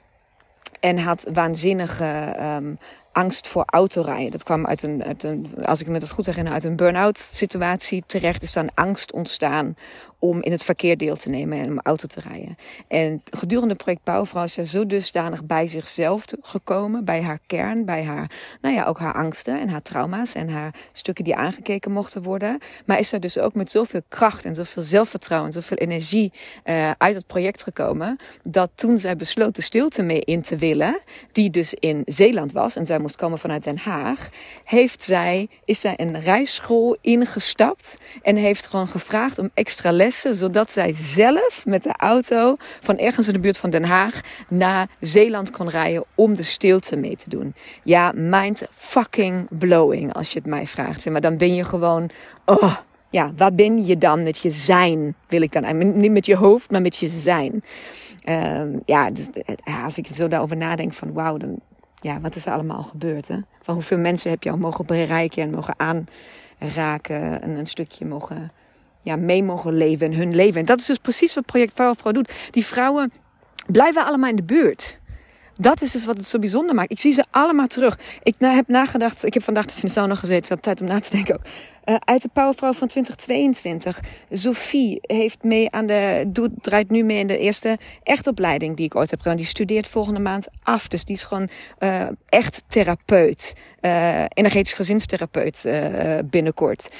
En 0.79 0.97
had 0.97 1.29
waanzinnige 1.33 2.35
um, 2.41 2.77
angst 3.11 3.47
voor 3.47 3.63
autorijden. 3.65 4.31
Dat 4.31 4.43
kwam 4.43 4.65
uit 4.65 4.83
een, 4.83 5.03
uit 5.03 5.23
een, 5.23 5.47
als 5.65 5.81
ik 5.81 5.87
me 5.87 5.99
dat 5.99 6.11
goed 6.11 6.25
herinner, 6.25 6.53
uit 6.53 6.63
een 6.63 6.75
burn-out 6.75 7.17
situatie 7.17 8.03
terecht. 8.07 8.43
Is 8.43 8.53
dan 8.53 8.69
angst 8.73 9.13
ontstaan 9.13 9.75
om 10.29 10.41
in 10.41 10.51
het 10.51 10.63
verkeer 10.63 10.97
deel 10.97 11.15
te 11.15 11.29
nemen 11.29 11.59
en 11.59 11.71
om 11.71 11.79
auto 11.83 12.07
te 12.07 12.19
rijden. 12.19 12.57
En 12.87 13.21
gedurende 13.29 13.75
project 13.75 14.03
Bouwvrouw 14.03 14.43
is 14.43 14.53
ze 14.53 14.65
zo 14.65 14.85
dusdanig 14.85 15.45
bij 15.45 15.67
zichzelf 15.67 16.25
gekomen, 16.41 17.05
bij 17.05 17.21
haar 17.21 17.39
kern, 17.45 17.85
bij 17.85 18.03
haar, 18.03 18.31
nou 18.61 18.75
ja, 18.75 18.85
ook 18.85 18.99
haar 18.99 19.13
angsten 19.13 19.59
en 19.59 19.69
haar 19.69 19.81
trauma's 19.81 20.33
en 20.33 20.49
haar 20.49 20.73
stukken 20.91 21.23
die 21.23 21.35
aangekeken 21.35 21.91
mochten 21.91 22.21
worden. 22.21 22.57
Maar 22.85 22.99
is 22.99 23.11
er 23.11 23.19
dus 23.19 23.37
ook 23.37 23.53
met 23.53 23.71
zoveel 23.71 24.01
kracht 24.07 24.45
en 24.45 24.55
zoveel 24.55 24.83
zelfvertrouwen 24.83 25.47
en 25.47 25.61
zoveel 25.61 25.77
energie 25.77 26.33
uh, 26.65 26.91
uit 26.97 27.15
het 27.15 27.27
project 27.27 27.63
gekomen, 27.63 28.17
dat 28.43 28.69
toen 28.75 28.97
zij 28.97 29.15
besloot 29.15 29.55
de 29.55 29.61
stilte 29.61 30.01
mee 30.01 30.19
in 30.19 30.41
te 30.41 30.57
willen, 30.57 30.99
die 31.31 31.49
dus 31.49 31.73
in 31.73 32.01
Zeeland 32.05 32.51
was 32.51 32.75
en 32.75 32.85
zij 32.85 32.99
moest 32.99 33.15
komen 33.15 33.39
vanuit 33.39 33.63
Den 33.63 33.77
Haag, 33.77 34.29
heeft 34.63 35.01
zij, 35.01 35.47
is 35.65 35.79
zij 35.79 35.93
een 35.97 36.19
rijschool 36.19 36.97
ingestapt 37.01 37.97
en 38.21 38.35
heeft 38.35 38.67
gewoon 38.67 38.87
gevraagd 38.87 39.39
om 39.39 39.49
extra 39.53 39.91
les 39.91 40.14
zodat 40.21 40.71
zij 40.71 40.93
zelf 40.93 41.63
met 41.65 41.83
de 41.83 41.93
auto 41.97 42.55
van 42.81 42.97
ergens 42.97 43.27
in 43.27 43.33
de 43.33 43.39
buurt 43.39 43.57
van 43.57 43.69
Den 43.69 43.83
Haag 43.83 44.21
naar 44.49 44.87
Zeeland 44.99 45.51
kon 45.51 45.69
rijden 45.69 46.03
om 46.15 46.35
de 46.35 46.43
stilte 46.43 46.95
mee 46.95 47.15
te 47.15 47.29
doen. 47.29 47.55
Ja, 47.83 48.11
mind 48.15 48.63
fucking 48.71 49.47
blowing 49.49 50.13
als 50.13 50.31
je 50.31 50.39
het 50.39 50.47
mij 50.47 50.67
vraagt. 50.67 51.09
Maar 51.09 51.21
dan 51.21 51.37
ben 51.37 51.55
je 51.55 51.63
gewoon, 51.63 52.09
oh, 52.45 52.75
ja, 53.09 53.31
waar 53.37 53.53
ben 53.53 53.85
je 53.85 53.97
dan 53.97 54.23
met 54.23 54.37
je 54.37 54.51
zijn? 54.51 55.15
Wil 55.27 55.41
ik 55.41 55.51
dan, 55.51 55.99
niet 55.99 56.11
met 56.11 56.25
je 56.25 56.35
hoofd, 56.35 56.71
maar 56.71 56.81
met 56.81 56.97
je 56.97 57.07
zijn. 57.07 57.63
Um, 58.29 58.81
ja, 58.85 59.11
dus, 59.11 59.29
eh, 59.29 59.83
als 59.83 59.97
ik 59.97 60.07
zo 60.07 60.27
daarover 60.27 60.57
nadenk 60.57 60.93
van 60.93 61.13
wauw, 61.13 61.37
dan, 61.37 61.59
ja, 61.99 62.19
wat 62.21 62.35
is 62.35 62.45
er 62.45 62.53
allemaal 62.53 62.83
gebeurd? 62.83 63.27
Hè? 63.27 63.37
Van 63.61 63.73
hoeveel 63.73 63.97
mensen 63.97 64.29
heb 64.29 64.43
je 64.43 64.51
al 64.51 64.57
mogen 64.57 64.85
bereiken 64.85 65.43
en 65.43 65.49
mogen 65.49 65.75
aanraken 65.77 67.41
en 67.41 67.49
een 67.49 67.65
stukje 67.65 68.05
mogen 68.05 68.51
ja, 69.05 69.15
mee 69.15 69.43
mogen 69.43 69.73
leven 69.73 70.11
in 70.11 70.17
hun 70.17 70.35
leven. 70.35 70.59
En 70.59 70.65
dat 70.65 70.79
is 70.79 70.85
dus 70.85 70.97
precies 70.97 71.33
wat 71.33 71.45
Project 71.45 71.73
Vrouwenvrouw 71.73 72.11
doet. 72.11 72.31
Die 72.51 72.65
vrouwen 72.65 73.11
blijven 73.67 74.05
allemaal 74.05 74.29
in 74.29 74.35
de 74.35 74.43
buurt. 74.43 74.99
Dat 75.53 75.81
is 75.81 75.91
dus 75.91 76.05
wat 76.05 76.17
het 76.17 76.27
zo 76.27 76.39
bijzonder 76.39 76.75
maakt. 76.75 76.91
Ik 76.91 76.99
zie 76.99 77.13
ze 77.13 77.25
allemaal 77.31 77.67
terug. 77.67 77.99
Ik 78.23 78.35
heb 78.39 78.67
nagedacht, 78.67 79.25
ik 79.25 79.33
heb 79.33 79.43
vandaag 79.43 79.65
dus 79.65 79.75
in 79.75 79.81
de 79.81 79.91
sauna 79.91 80.15
gezeten, 80.15 80.43
ik 80.43 80.49
had 80.49 80.61
tijd 80.61 80.81
om 80.81 80.87
na 80.87 80.99
te 80.99 81.09
denken 81.09 81.35
ook. 81.35 81.41
Uh, 81.85 81.95
uit 81.99 82.21
de 82.21 82.29
Powervrouw 82.33 82.73
van 82.73 82.87
2022. 82.87 83.99
Sophie 84.31 84.99
heeft 85.01 85.43
mee 85.43 85.71
aan 85.71 85.85
de, 85.85 86.23
doet, 86.27 86.51
draait 86.61 86.89
nu 86.89 87.03
mee 87.03 87.19
in 87.19 87.27
de 87.27 87.37
eerste 87.37 87.77
echtopleiding 88.03 88.75
die 88.75 88.85
ik 88.85 88.95
ooit 88.95 89.09
heb 89.09 89.21
gedaan. 89.21 89.37
Die 89.37 89.45
studeert 89.45 89.87
volgende 89.87 90.19
maand 90.19 90.47
af. 90.63 90.87
Dus 90.87 91.05
die 91.05 91.15
is 91.15 91.23
gewoon 91.23 91.49
uh, 91.79 92.01
echt 92.29 92.63
therapeut. 92.67 93.53
Uh, 93.81 94.23
energetisch 94.27 94.73
gezinstherapeut 94.73 95.67
binnenkort. 96.25 96.95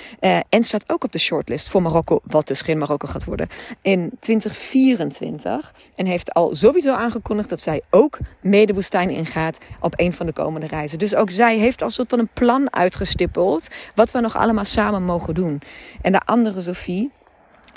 en 0.49 0.63
staat 0.63 0.89
ook 0.89 1.03
op 1.03 1.11
de 1.11 1.19
shortlist 1.19 1.69
voor 1.69 1.81
Marokko, 1.81 2.19
wat 2.23 2.47
dus 2.47 2.61
geen 2.61 2.77
Marokko 2.77 3.07
gaat 3.07 3.23
worden, 3.23 3.47
in 3.81 4.11
2024. 4.19 5.73
En 5.95 6.05
heeft 6.05 6.33
al 6.33 6.55
sowieso 6.55 6.93
aangekondigd 6.93 7.49
dat 7.49 7.59
zij 7.59 7.81
ook 7.89 8.17
mee 8.41 8.65
woestijn 8.73 9.09
ingaat 9.09 9.57
op 9.79 9.93
een 9.95 10.13
van 10.13 10.25
de 10.25 10.33
komende 10.33 10.67
reizen. 10.67 10.99
Dus 10.99 11.15
ook 11.15 11.29
zij 11.29 11.57
heeft 11.57 11.81
al 11.81 11.89
soort 11.89 12.09
van 12.09 12.19
een 12.19 12.29
plan 12.33 12.73
uitgestippeld. 12.73 13.67
Wat 13.95 14.11
we 14.11 14.19
nog 14.19 14.37
allemaal 14.37 14.65
samen 14.75 15.03
mogen 15.03 15.33
doen. 15.33 15.61
En 16.01 16.11
de 16.11 16.19
andere 16.19 16.61
Sophie, 16.61 17.11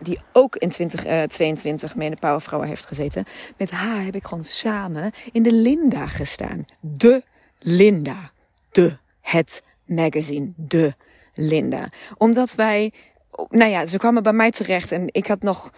die 0.02 0.18
ook 0.32 0.56
in 0.56 0.68
2022 0.68 1.90
uh, 1.90 1.96
mee 1.96 2.08
in 2.08 2.14
de 2.14 2.20
Powervrouwen 2.20 2.68
heeft 2.68 2.84
gezeten. 2.86 3.24
Met 3.56 3.70
haar 3.70 4.04
heb 4.04 4.14
ik 4.14 4.26
gewoon 4.26 4.44
samen 4.44 5.12
in 5.32 5.42
de 5.42 5.52
Linda 5.52 6.06
gestaan. 6.06 6.64
De 6.80 7.22
Linda. 7.58 8.30
De, 8.70 8.96
het 9.20 9.62
magazine. 9.84 10.52
De 10.56 10.94
Linda. 11.34 11.88
Omdat 12.16 12.54
wij, 12.54 12.92
nou 13.48 13.70
ja, 13.70 13.86
ze 13.86 13.98
kwamen 13.98 14.22
bij 14.22 14.32
mij 14.32 14.50
terecht 14.50 14.92
en 14.92 15.04
ik 15.06 15.26
had 15.26 15.42
nog 15.42 15.70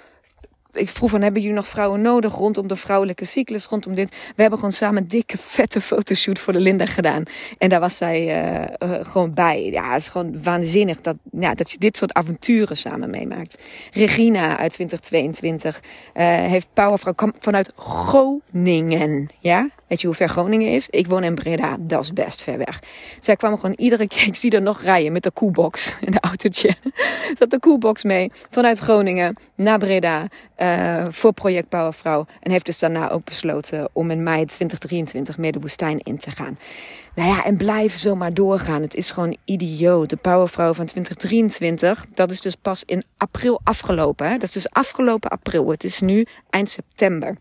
ik 0.72 0.88
vroeg 0.88 1.10
van, 1.10 1.22
hebben 1.22 1.40
jullie 1.40 1.56
nog 1.56 1.68
vrouwen 1.68 2.00
nodig 2.00 2.34
rondom 2.34 2.66
de 2.66 2.76
vrouwelijke 2.76 3.24
cyclus, 3.24 3.66
rondom 3.66 3.94
dit? 3.94 4.10
We 4.10 4.40
hebben 4.42 4.58
gewoon 4.58 4.74
samen 4.74 5.02
een 5.02 5.08
dikke, 5.08 5.38
vette 5.58 5.80
fotoshoot 5.80 6.38
voor 6.38 6.52
de 6.52 6.60
Linda 6.60 6.86
gedaan. 6.86 7.22
En 7.58 7.68
daar 7.68 7.80
was 7.80 7.96
zij 7.96 8.44
uh, 8.82 8.94
gewoon 9.02 9.34
bij. 9.34 9.64
Ja, 9.64 9.92
het 9.92 10.00
is 10.00 10.08
gewoon 10.08 10.42
waanzinnig 10.42 11.00
dat, 11.00 11.16
ja, 11.32 11.54
dat 11.54 11.70
je 11.70 11.78
dit 11.78 11.96
soort 11.96 12.12
avonturen 12.12 12.76
samen 12.76 13.10
meemaakt. 13.10 13.62
Regina 13.92 14.58
uit 14.58 14.72
2022 14.72 15.80
uh, 15.80 16.24
heeft 16.24 16.68
Powervrouw 16.72 17.14
vanuit 17.38 17.72
Groningen, 17.76 19.28
ja? 19.38 19.68
Weet 19.90 20.00
je 20.00 20.06
hoe 20.06 20.16
ver 20.16 20.28
Groningen 20.28 20.72
is? 20.72 20.88
Ik 20.88 21.06
woon 21.06 21.24
in 21.24 21.34
Breda, 21.34 21.76
dat 21.80 22.02
is 22.02 22.12
best 22.12 22.42
ver 22.42 22.58
weg. 22.58 22.82
Zij 23.20 23.36
kwam 23.36 23.54
gewoon 23.58 23.74
iedere 23.76 24.06
keer, 24.06 24.26
ik 24.26 24.36
zie 24.36 24.50
er 24.50 24.62
nog 24.62 24.82
rijden 24.82 25.12
met 25.12 25.22
de 25.22 25.30
koelbox 25.30 25.96
in 26.00 26.12
de 26.16 26.20
autootje. 26.20 26.74
Zat 27.38 27.50
de 27.50 27.58
koelbox 27.58 28.04
mee 28.04 28.30
vanuit 28.50 28.78
Groningen 28.78 29.36
naar 29.54 29.78
Breda 29.78 30.26
uh, 30.58 31.06
voor 31.08 31.32
Project 31.32 31.68
Powervrouw. 31.68 32.26
En 32.40 32.50
heeft 32.50 32.66
dus 32.66 32.78
daarna 32.78 33.10
ook 33.10 33.24
besloten 33.24 33.88
om 33.92 34.10
in 34.10 34.22
mei 34.22 34.44
2023 34.44 35.38
mee 35.38 35.52
de 35.52 35.60
woestijn 35.60 35.98
in 35.98 36.18
te 36.18 36.30
gaan. 36.30 36.58
Nou 37.14 37.28
ja, 37.28 37.44
en 37.44 37.56
blijf 37.56 37.96
zomaar 37.96 38.34
doorgaan. 38.34 38.82
Het 38.82 38.94
is 38.94 39.10
gewoon 39.10 39.36
idioot. 39.44 40.10
De 40.10 40.16
Powervrouw 40.16 40.74
van 40.74 40.86
2023, 40.86 42.06
dat 42.14 42.30
is 42.30 42.40
dus 42.40 42.54
pas 42.54 42.82
in 42.84 43.02
april 43.16 43.60
afgelopen. 43.64 44.26
Hè? 44.26 44.32
Dat 44.32 44.42
is 44.42 44.52
dus 44.52 44.70
afgelopen 44.70 45.30
april. 45.30 45.70
Het 45.70 45.84
is 45.84 46.00
nu 46.00 46.26
eind 46.50 46.70
september. 46.70 47.36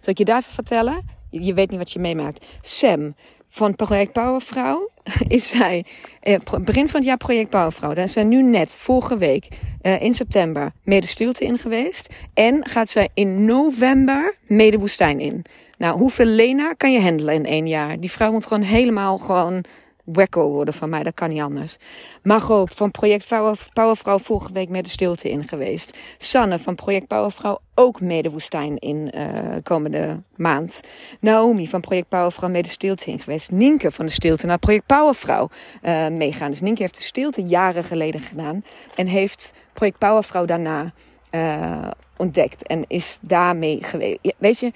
Zal 0.00 0.12
ik 0.12 0.18
je 0.18 0.24
daar 0.24 0.38
even 0.38 0.52
vertellen? 0.52 1.19
Je 1.30 1.54
weet 1.54 1.70
niet 1.70 1.78
wat 1.78 1.92
je 1.92 1.98
meemaakt. 1.98 2.46
Sam 2.60 3.14
van 3.48 3.76
Project 3.76 4.12
Powervrouw 4.12 4.90
is 5.28 5.48
zij 5.48 5.84
eh, 6.20 6.38
begin 6.60 6.88
van 6.88 7.00
het 7.00 7.08
jaar 7.08 7.16
Project 7.16 7.50
Powervrouw. 7.50 7.92
Daar 7.92 8.04
is 8.04 8.12
zij 8.12 8.24
nu 8.24 8.42
net 8.42 8.70
vorige 8.70 9.16
week 9.16 9.48
eh, 9.82 10.02
in 10.02 10.14
september 10.14 10.72
mede 10.84 11.06
in 11.38 11.58
geweest. 11.58 12.14
En 12.34 12.66
gaat 12.68 12.88
zij 12.88 13.08
in 13.14 13.44
november 13.44 14.36
mede 14.46 14.78
woestijn 14.78 15.20
in. 15.20 15.44
Nou, 15.78 15.98
hoeveel 15.98 16.26
Lena 16.26 16.72
kan 16.72 16.92
je 16.92 17.00
handelen 17.00 17.34
in 17.34 17.46
één 17.46 17.68
jaar? 17.68 18.00
Die 18.00 18.10
vrouw 18.10 18.32
moet 18.32 18.46
gewoon 18.46 18.62
helemaal 18.62 19.18
gewoon 19.18 19.64
wekko 20.12 20.48
worden 20.48 20.74
van 20.74 20.88
mij. 20.88 21.02
Dat 21.02 21.14
kan 21.14 21.28
niet 21.28 21.40
anders. 21.40 21.76
Margot 22.22 22.74
van 22.74 22.90
Project 22.90 23.28
Powervrouw 23.72 24.18
vorige 24.18 24.52
week 24.52 24.68
met 24.68 24.84
de 24.84 24.90
stilte 24.90 25.30
in 25.30 25.48
geweest. 25.48 25.96
Sanne 26.18 26.58
van 26.58 26.74
Project 26.74 27.06
Powervrouw 27.06 27.58
ook 27.74 28.00
mede 28.00 28.30
woestijn 28.30 28.78
in 28.78 29.12
uh, 29.14 29.28
komende 29.62 30.22
maand. 30.36 30.80
Naomi 31.20 31.68
van 31.68 31.80
Project 31.80 32.08
Powervrouw 32.08 32.48
mede 32.48 32.68
stilte 32.68 33.10
in 33.10 33.18
geweest. 33.18 33.50
Nienke 33.50 33.90
van 33.90 34.06
de 34.06 34.12
stilte 34.12 34.46
naar 34.46 34.58
Project 34.58 34.86
Powervrouw 34.86 35.48
uh, 35.82 36.08
meegaan. 36.08 36.50
Dus 36.50 36.60
Nienke 36.60 36.82
heeft 36.82 36.96
de 36.96 37.02
stilte 37.02 37.42
jaren 37.42 37.84
geleden 37.84 38.20
gedaan. 38.20 38.64
En 38.96 39.06
heeft 39.06 39.52
Project 39.72 39.98
Powervrouw 39.98 40.44
daarna 40.44 40.92
uh, 41.30 41.90
ontdekt. 42.16 42.66
En 42.66 42.84
is 42.86 43.18
daarmee 43.20 43.78
geweest. 43.82 44.18
weet 44.38 44.58
je, 44.58 44.72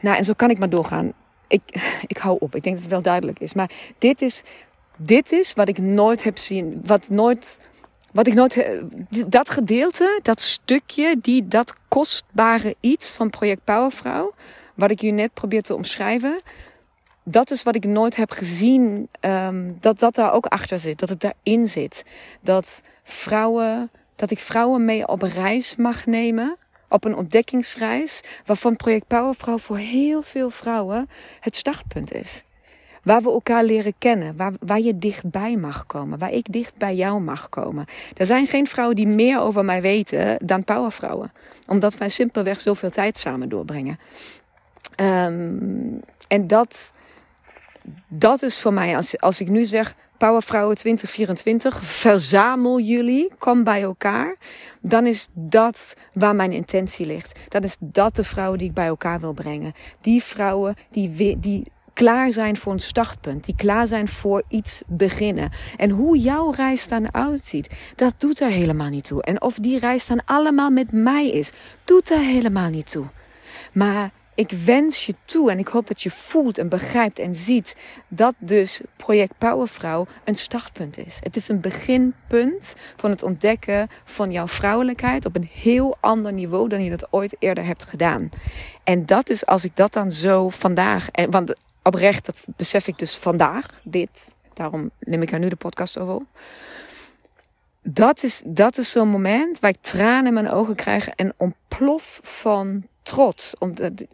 nou 0.00 0.16
en 0.16 0.24
zo 0.24 0.32
kan 0.36 0.50
ik 0.50 0.58
maar 0.58 0.70
doorgaan 0.70 1.12
ik, 1.48 1.62
ik 2.06 2.16
hou 2.16 2.36
op. 2.40 2.54
Ik 2.54 2.62
denk 2.62 2.74
dat 2.74 2.84
het 2.84 2.92
wel 2.92 3.02
duidelijk 3.02 3.38
is. 3.38 3.54
Maar 3.54 3.70
dit 3.98 4.22
is, 4.22 4.42
dit 4.96 5.32
is 5.32 5.52
wat 5.52 5.68
ik 5.68 5.78
nooit 5.78 6.22
heb 6.24 6.38
zien. 6.38 6.80
Wat 6.84 7.08
nooit. 7.10 7.58
Wat 8.12 8.26
ik 8.26 8.34
nooit. 8.34 8.80
Dat 9.26 9.50
gedeelte, 9.50 10.20
dat 10.22 10.40
stukje, 10.40 11.16
die, 11.20 11.48
dat 11.48 11.74
kostbare 11.88 12.74
iets 12.80 13.10
van 13.10 13.30
Project 13.30 13.64
Powervrouw. 13.64 14.34
Wat 14.74 14.90
ik 14.90 15.00
je 15.00 15.10
net 15.10 15.34
probeer 15.34 15.62
te 15.62 15.74
omschrijven. 15.74 16.40
Dat 17.24 17.50
is 17.50 17.62
wat 17.62 17.74
ik 17.74 17.84
nooit 17.84 18.16
heb 18.16 18.30
gezien. 18.30 19.08
Um, 19.20 19.76
dat 19.80 19.98
dat 19.98 20.14
daar 20.14 20.32
ook 20.32 20.46
achter 20.46 20.78
zit. 20.78 20.98
Dat 20.98 21.08
het 21.08 21.20
daarin 21.20 21.68
zit. 21.68 22.04
Dat 22.40 22.82
vrouwen. 23.04 23.90
Dat 24.16 24.30
ik 24.30 24.38
vrouwen 24.38 24.84
mee 24.84 25.08
op 25.08 25.22
reis 25.22 25.76
mag 25.76 26.06
nemen 26.06 26.56
op 26.88 27.04
een 27.04 27.16
ontdekkingsreis 27.16 28.20
waarvan 28.44 28.76
Project 28.76 29.06
Powervrouw 29.06 29.58
voor 29.58 29.76
heel 29.76 30.22
veel 30.22 30.50
vrouwen 30.50 31.08
het 31.40 31.56
startpunt 31.56 32.12
is. 32.12 32.42
Waar 33.02 33.22
we 33.22 33.30
elkaar 33.30 33.64
leren 33.64 33.94
kennen, 33.98 34.36
waar, 34.36 34.52
waar 34.60 34.80
je 34.80 34.98
dichtbij 34.98 35.56
mag 35.56 35.86
komen, 35.86 36.18
waar 36.18 36.32
ik 36.32 36.52
dicht 36.52 36.76
bij 36.76 36.94
jou 36.94 37.20
mag 37.20 37.48
komen. 37.48 37.86
Er 38.16 38.26
zijn 38.26 38.46
geen 38.46 38.66
vrouwen 38.66 38.96
die 38.96 39.06
meer 39.06 39.40
over 39.40 39.64
mij 39.64 39.80
weten 39.80 40.38
dan 40.46 40.64
powervrouwen, 40.64 41.32
omdat 41.66 41.96
wij 41.96 42.08
simpelweg 42.08 42.60
zoveel 42.60 42.90
tijd 42.90 43.18
samen 43.18 43.48
doorbrengen. 43.48 43.98
Um, 45.00 46.00
en 46.28 46.46
dat, 46.46 46.92
dat 48.08 48.42
is 48.42 48.60
voor 48.60 48.72
mij, 48.72 48.96
als, 48.96 49.20
als 49.20 49.40
ik 49.40 49.48
nu 49.48 49.64
zeg, 49.64 49.94
Powervrouwen 50.18 50.76
2024, 50.76 51.84
verzamel 51.84 52.80
jullie, 52.80 53.32
kom 53.38 53.64
bij 53.64 53.82
elkaar. 53.82 54.36
Dan 54.80 55.06
is 55.06 55.28
dat 55.32 55.96
waar 56.12 56.34
mijn 56.34 56.52
intentie 56.52 57.06
ligt. 57.06 57.38
Dan 57.48 57.62
is 57.62 57.76
dat 57.80 58.16
de 58.16 58.24
vrouwen 58.24 58.58
die 58.58 58.68
ik 58.68 58.74
bij 58.74 58.86
elkaar 58.86 59.20
wil 59.20 59.32
brengen. 59.32 59.74
Die 60.00 60.22
vrouwen 60.22 60.76
die, 60.90 61.38
die 61.38 61.72
klaar 61.92 62.32
zijn 62.32 62.56
voor 62.56 62.72
een 62.72 62.80
startpunt, 62.80 63.44
die 63.44 63.54
klaar 63.56 63.86
zijn 63.86 64.08
voor 64.08 64.42
iets 64.48 64.82
beginnen. 64.86 65.50
En 65.76 65.90
hoe 65.90 66.18
jouw 66.18 66.50
reis 66.50 66.88
dan 66.88 67.14
uitziet, 67.14 67.68
dat 67.94 68.14
doet 68.18 68.40
er 68.40 68.50
helemaal 68.50 68.88
niet 68.88 69.04
toe. 69.04 69.22
En 69.22 69.42
of 69.42 69.54
die 69.54 69.78
reis 69.78 70.06
dan 70.06 70.24
allemaal 70.24 70.70
met 70.70 70.92
mij 70.92 71.30
is, 71.30 71.50
doet 71.84 72.10
er 72.10 72.20
helemaal 72.20 72.68
niet 72.68 72.90
toe. 72.90 73.06
Maar 73.72 74.10
ik 74.38 74.50
wens 74.50 75.06
je 75.06 75.14
toe 75.24 75.50
en 75.50 75.58
ik 75.58 75.68
hoop 75.68 75.86
dat 75.86 76.02
je 76.02 76.10
voelt 76.10 76.58
en 76.58 76.68
begrijpt 76.68 77.18
en 77.18 77.34
ziet 77.34 77.76
dat 78.08 78.34
dus 78.38 78.80
Project 78.96 79.38
Powervrouw 79.38 80.06
een 80.24 80.34
startpunt 80.34 80.98
is. 80.98 81.16
Het 81.20 81.36
is 81.36 81.48
een 81.48 81.60
beginpunt 81.60 82.74
van 82.96 83.10
het 83.10 83.22
ontdekken 83.22 83.88
van 84.04 84.30
jouw 84.30 84.48
vrouwelijkheid 84.48 85.24
op 85.26 85.36
een 85.36 85.48
heel 85.52 85.96
ander 86.00 86.32
niveau 86.32 86.68
dan 86.68 86.84
je 86.84 86.90
dat 86.90 87.06
ooit 87.10 87.36
eerder 87.38 87.64
hebt 87.64 87.84
gedaan. 87.84 88.28
En 88.84 89.06
dat 89.06 89.30
is 89.30 89.46
als 89.46 89.64
ik 89.64 89.76
dat 89.76 89.92
dan 89.92 90.12
zo 90.12 90.48
vandaag, 90.48 91.08
en, 91.10 91.30
want 91.30 91.60
oprecht, 91.82 92.26
dat 92.26 92.44
besef 92.56 92.86
ik 92.86 92.98
dus 92.98 93.16
vandaag, 93.16 93.66
dit, 93.82 94.34
daarom 94.54 94.90
neem 95.00 95.22
ik 95.22 95.32
er 95.32 95.38
nu 95.38 95.48
de 95.48 95.56
podcast 95.56 95.98
over 95.98 96.14
op 96.14 96.26
dat 97.82 98.22
is, 98.22 98.42
dat 98.44 98.78
is 98.78 98.90
zo'n 98.90 99.08
moment 99.08 99.60
waar 99.60 99.70
ik 99.70 99.80
tranen 99.80 100.26
in 100.26 100.32
mijn 100.32 100.50
ogen 100.50 100.74
krijg 100.74 101.08
en 101.08 101.34
ontplof 101.36 102.20
van 102.22 102.84
trots. 103.08 103.54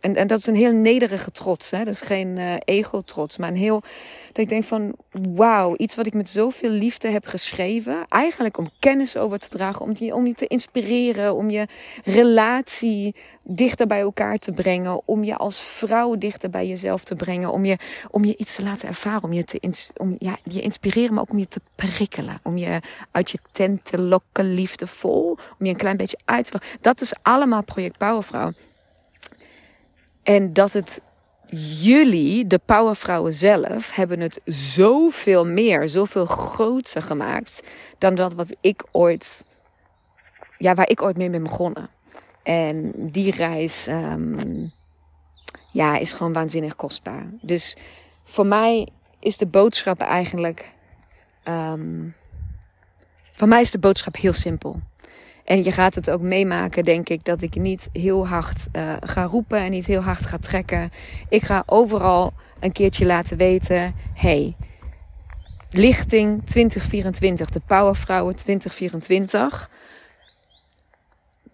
En, 0.00 0.16
en 0.16 0.26
dat 0.26 0.38
is 0.38 0.46
een 0.46 0.54
heel 0.54 0.72
nederige 0.72 1.30
trots. 1.30 1.70
Hè? 1.70 1.78
Dat 1.78 1.94
is 1.94 2.00
geen 2.00 2.36
uh, 2.36 2.54
ego-trots, 2.64 3.36
maar 3.36 3.48
een 3.48 3.56
heel. 3.56 3.80
Dat 4.26 4.38
ik 4.38 4.48
denk 4.48 4.64
van: 4.64 4.94
wauw, 5.10 5.74
iets 5.76 5.94
wat 5.94 6.06
ik 6.06 6.14
met 6.14 6.28
zoveel 6.28 6.70
liefde 6.70 7.08
heb 7.08 7.26
geschreven. 7.26 8.06
Eigenlijk 8.08 8.58
om 8.58 8.68
kennis 8.78 9.16
over 9.16 9.38
te 9.38 9.48
dragen, 9.48 9.80
om 9.80 9.92
je, 9.94 10.14
om 10.14 10.26
je 10.26 10.34
te 10.34 10.46
inspireren, 10.46 11.34
om 11.34 11.50
je 11.50 11.66
relatie 12.04 13.14
dichter 13.42 13.86
bij 13.86 14.00
elkaar 14.00 14.38
te 14.38 14.52
brengen. 14.52 15.00
Om 15.04 15.24
je 15.24 15.36
als 15.36 15.60
vrouw 15.60 16.18
dichter 16.18 16.50
bij 16.50 16.66
jezelf 16.66 17.04
te 17.04 17.14
brengen. 17.14 17.52
Om 17.52 17.64
je, 17.64 17.78
om 18.10 18.24
je 18.24 18.36
iets 18.36 18.54
te 18.54 18.62
laten 18.62 18.88
ervaren. 18.88 19.22
Om 19.22 19.32
je 19.32 19.44
te 19.44 19.60
om, 19.96 20.14
ja, 20.18 20.36
je 20.42 20.60
inspireren, 20.60 21.14
maar 21.14 21.22
ook 21.22 21.30
om 21.30 21.38
je 21.38 21.48
te 21.48 21.60
prikkelen. 21.74 22.40
Om 22.42 22.56
je 22.56 22.80
uit 23.10 23.30
je 23.30 23.38
tent 23.52 23.84
te 23.84 23.98
lokken, 23.98 24.54
liefdevol. 24.54 25.38
Om 25.58 25.66
je 25.66 25.68
een 25.68 25.76
klein 25.76 25.96
beetje 25.96 26.18
uit 26.24 26.44
te 26.44 26.52
lokken. 26.52 26.70
Dat 26.80 27.00
is 27.00 27.12
allemaal 27.22 27.62
Project 27.62 27.98
Powervrouw. 27.98 28.52
En 30.24 30.52
dat 30.52 30.72
het 30.72 31.00
jullie, 31.80 32.46
de 32.46 32.60
powervrouwen 32.64 33.34
zelf, 33.34 33.94
hebben 33.94 34.20
het 34.20 34.40
zoveel 34.44 35.46
meer, 35.46 35.88
zoveel 35.88 36.26
groter 36.26 37.02
gemaakt 37.02 37.62
dan 37.98 38.14
dat 38.14 38.34
wat 38.34 38.56
ik 38.60 38.84
ooit, 38.90 39.44
ja, 40.58 40.74
waar 40.74 40.88
ik 40.88 41.02
ooit 41.02 41.16
mee 41.16 41.30
ben 41.30 41.42
begonnen. 41.42 41.88
En 42.42 42.92
die 43.10 43.34
reis, 43.34 43.86
um, 43.88 44.72
ja, 45.72 45.96
is 45.98 46.12
gewoon 46.12 46.32
waanzinnig 46.32 46.76
kostbaar. 46.76 47.26
Dus 47.40 47.76
voor 48.24 48.46
mij 48.46 48.88
is 49.20 49.36
de 49.36 49.46
boodschap 49.46 50.00
eigenlijk, 50.00 50.72
um, 51.48 52.14
voor 53.32 53.48
mij 53.48 53.60
is 53.60 53.70
de 53.70 53.78
boodschap 53.78 54.16
heel 54.16 54.32
simpel. 54.32 54.80
En 55.44 55.64
je 55.64 55.72
gaat 55.72 55.94
het 55.94 56.10
ook 56.10 56.20
meemaken, 56.20 56.84
denk 56.84 57.08
ik, 57.08 57.24
dat 57.24 57.42
ik 57.42 57.54
niet 57.54 57.88
heel 57.92 58.26
hard 58.26 58.66
uh, 58.72 58.92
ga 59.00 59.22
roepen 59.22 59.58
en 59.58 59.70
niet 59.70 59.86
heel 59.86 60.00
hard 60.00 60.26
ga 60.26 60.38
trekken. 60.38 60.92
Ik 61.28 61.42
ga 61.42 61.62
overal 61.66 62.32
een 62.60 62.72
keertje 62.72 63.06
laten 63.06 63.36
weten: 63.36 63.94
hey, 64.14 64.56
lichting 65.70 66.46
2024, 66.46 67.50
de 67.50 67.60
Powervrouwen 67.66 68.36
2024 68.36 69.70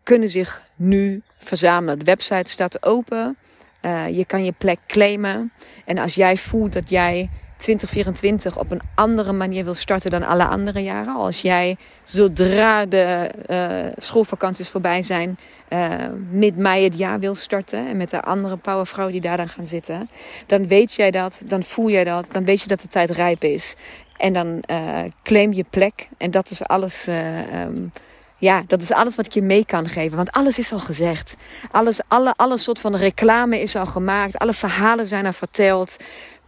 kunnen 0.03 0.29
zich 0.29 0.63
nu 0.77 1.23
verzamelen. 1.39 1.99
De 1.99 2.05
website 2.05 2.51
staat 2.51 2.83
open. 2.83 3.37
Uh, 3.83 4.09
je 4.09 4.25
kan 4.25 4.45
je 4.45 4.53
plek 4.53 4.79
claimen. 4.87 5.53
En 5.85 5.99
als 5.99 6.15
jij 6.15 6.37
voelt 6.37 6.73
dat 6.73 6.91
jij 6.91 7.31
2024 7.61 8.59
op 8.59 8.71
een 8.71 8.81
andere 8.95 9.33
manier 9.33 9.65
wil 9.65 9.75
starten 9.75 10.11
dan 10.11 10.23
alle 10.23 10.45
andere 10.47 10.83
jaren. 10.83 11.15
Als 11.15 11.41
jij 11.41 11.77
zodra 12.03 12.87
de 12.87 13.31
uh, 13.51 13.93
schoolvakanties 13.97 14.69
voorbij 14.69 15.03
zijn, 15.03 15.39
uh, 15.69 15.95
mid-mei 16.31 16.85
het 16.85 16.99
jaar 16.99 17.21
wil 17.21 17.35
starten. 17.35 17.89
En 17.89 17.97
met 17.97 18.11
de 18.11 18.23
andere 18.23 18.57
powervrouwen 18.57 19.13
die 19.13 19.23
daar 19.23 19.37
dan 19.37 19.49
gaan 19.49 19.67
zitten. 19.67 20.11
Dan 20.47 20.67
weet 20.67 20.93
jij 20.93 21.11
dat, 21.11 21.41
dan 21.45 21.63
voel 21.63 21.91
jij 21.91 22.05
dat, 22.05 22.29
dan 22.33 22.45
weet 22.45 22.61
je 22.61 22.69
dat 22.69 22.81
de 22.81 22.89
tijd 22.89 23.11
rijp 23.11 23.45
is. 23.45 23.75
En 24.17 24.33
dan 24.33 24.63
uh, 24.71 24.99
claim 25.23 25.53
je 25.53 25.65
plek. 25.71 26.09
En 26.19 26.31
dat 26.31 26.51
is 26.51 26.63
alles. 26.63 27.07
Um, 27.07 27.93
ja, 28.41 28.63
dat 28.67 28.81
is 28.83 28.93
alles 28.93 29.17
wat 29.17 29.27
ik 29.27 29.33
je 29.33 29.43
mee 29.43 29.65
kan 29.65 29.89
geven. 29.89 30.17
Want 30.17 30.33
alles 30.33 30.59
is 30.59 30.73
al 30.73 30.79
gezegd. 30.79 31.37
Alles, 31.71 32.01
alle, 32.09 32.35
alle 32.37 32.59
soort 32.59 32.79
van 32.79 32.97
reclame 32.97 33.61
is 33.61 33.77
al 33.77 33.87
gemaakt. 33.87 34.39
Alle 34.39 34.53
verhalen 34.53 35.07
zijn 35.07 35.27
al 35.27 35.33
verteld. 35.33 35.97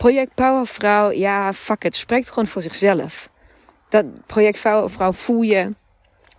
Project 0.03 0.35
Powervrouw, 0.35 1.13
ja, 1.13 1.53
fuck 1.53 1.85
it. 1.85 1.97
Spreekt 1.97 2.29
gewoon 2.29 2.47
voor 2.47 2.63
zichzelf. 2.63 3.31
Dat 3.89 4.05
project 4.27 4.63
Powervrouw 4.63 5.13
voel 5.13 5.43
je. 5.43 5.75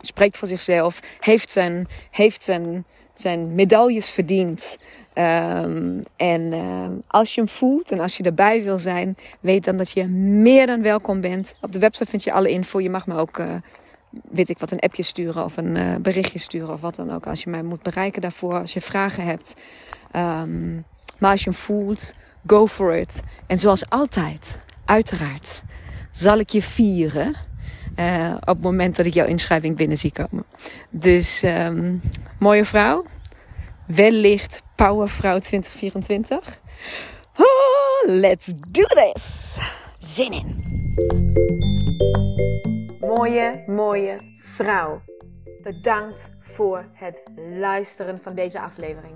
Spreekt 0.02 0.38
voor 0.38 0.48
zichzelf. 0.48 1.00
Heeft 1.20 1.52
zijn, 1.52 1.88
heeft 2.12 2.44
zijn, 2.44 2.86
zijn 3.14 3.56
medailles 3.56 4.12
verdiend. 4.12 4.78
Um, 5.14 6.02
en 6.16 6.42
uh, 6.52 6.88
als 7.08 7.36
je 7.36 7.42
hem 7.42 7.50
voelt 7.50 7.92
en 7.92 8.00
als 8.00 8.18
je 8.18 8.24
erbij 8.24 8.64
wil 8.64 8.80
zijn, 8.80 9.18
weet 9.40 9.64
dan 9.64 9.78
dat 9.78 9.92
je 9.92 10.08
meer 10.08 10.68
dan 10.68 10.82
welkom 10.82 11.22
bent. 11.22 11.54
Op 11.62 11.72
de 11.72 11.80
website 11.80 12.10
vind 12.10 12.24
je 12.24 12.34
alle 12.34 12.50
info. 12.50 12.80
Je 12.80 12.90
mag 12.90 13.08
me 13.08 13.18
ook 13.18 13.38
uh, 13.38 13.54
weet 14.30 14.50
ik 14.50 14.60
wat, 14.60 14.72
een 14.72 14.80
appje 14.80 15.04
sturen 15.04 15.44
of 15.44 15.58
een 15.58 15.76
uh, 15.76 15.96
berichtje 15.96 16.40
sturen 16.40 16.74
of 16.74 16.82
wat 16.82 16.96
dan 16.96 17.14
ook. 17.14 17.28
Als 17.28 17.44
je 17.44 17.50
mij 17.50 17.64
moet 17.64 17.84
bereiken 17.84 18.22
daarvoor, 18.22 18.60
als 18.60 18.74
je 18.74 18.82
vragen 18.82 19.26
hebt. 19.26 19.54
Um, 20.16 20.86
maar 21.18 21.32
als 21.32 21.44
je 21.44 21.50
hem 21.50 21.60
voelt, 21.60 22.14
go 22.46 22.68
for 22.68 22.96
it. 22.96 23.10
En 23.48 23.60
zoals 23.60 23.90
altijd, 23.90 24.60
uiteraard, 24.86 25.62
zal 26.12 26.40
ik 26.40 26.50
je 26.50 26.62
vieren. 26.62 27.36
Uh, 27.96 28.34
op 28.40 28.48
het 28.48 28.62
moment 28.62 28.96
dat 28.96 29.06
ik 29.06 29.14
jouw 29.14 29.26
inschrijving 29.26 29.76
binnen 29.76 29.98
zie 29.98 30.12
komen. 30.12 30.46
Dus 30.90 31.44
um, 31.44 32.02
mooie 32.40 32.66
vrouw. 32.66 33.06
Wellicht 33.88 34.62
Powervrouw 34.76 35.40
2024. 35.40 36.62
Oh, 37.36 38.14
let's 38.16 38.46
do 38.68 38.84
this! 38.84 39.60
Zin 40.00 40.32
in! 40.32 40.74
mooie, 43.18 43.64
mooie 43.66 44.18
vrouw. 44.38 45.02
Bedankt 45.62 46.32
voor 46.40 46.86
het 46.94 47.24
luisteren 47.60 48.20
van 48.22 48.36
deze 48.36 48.62
aflevering. 48.62 49.16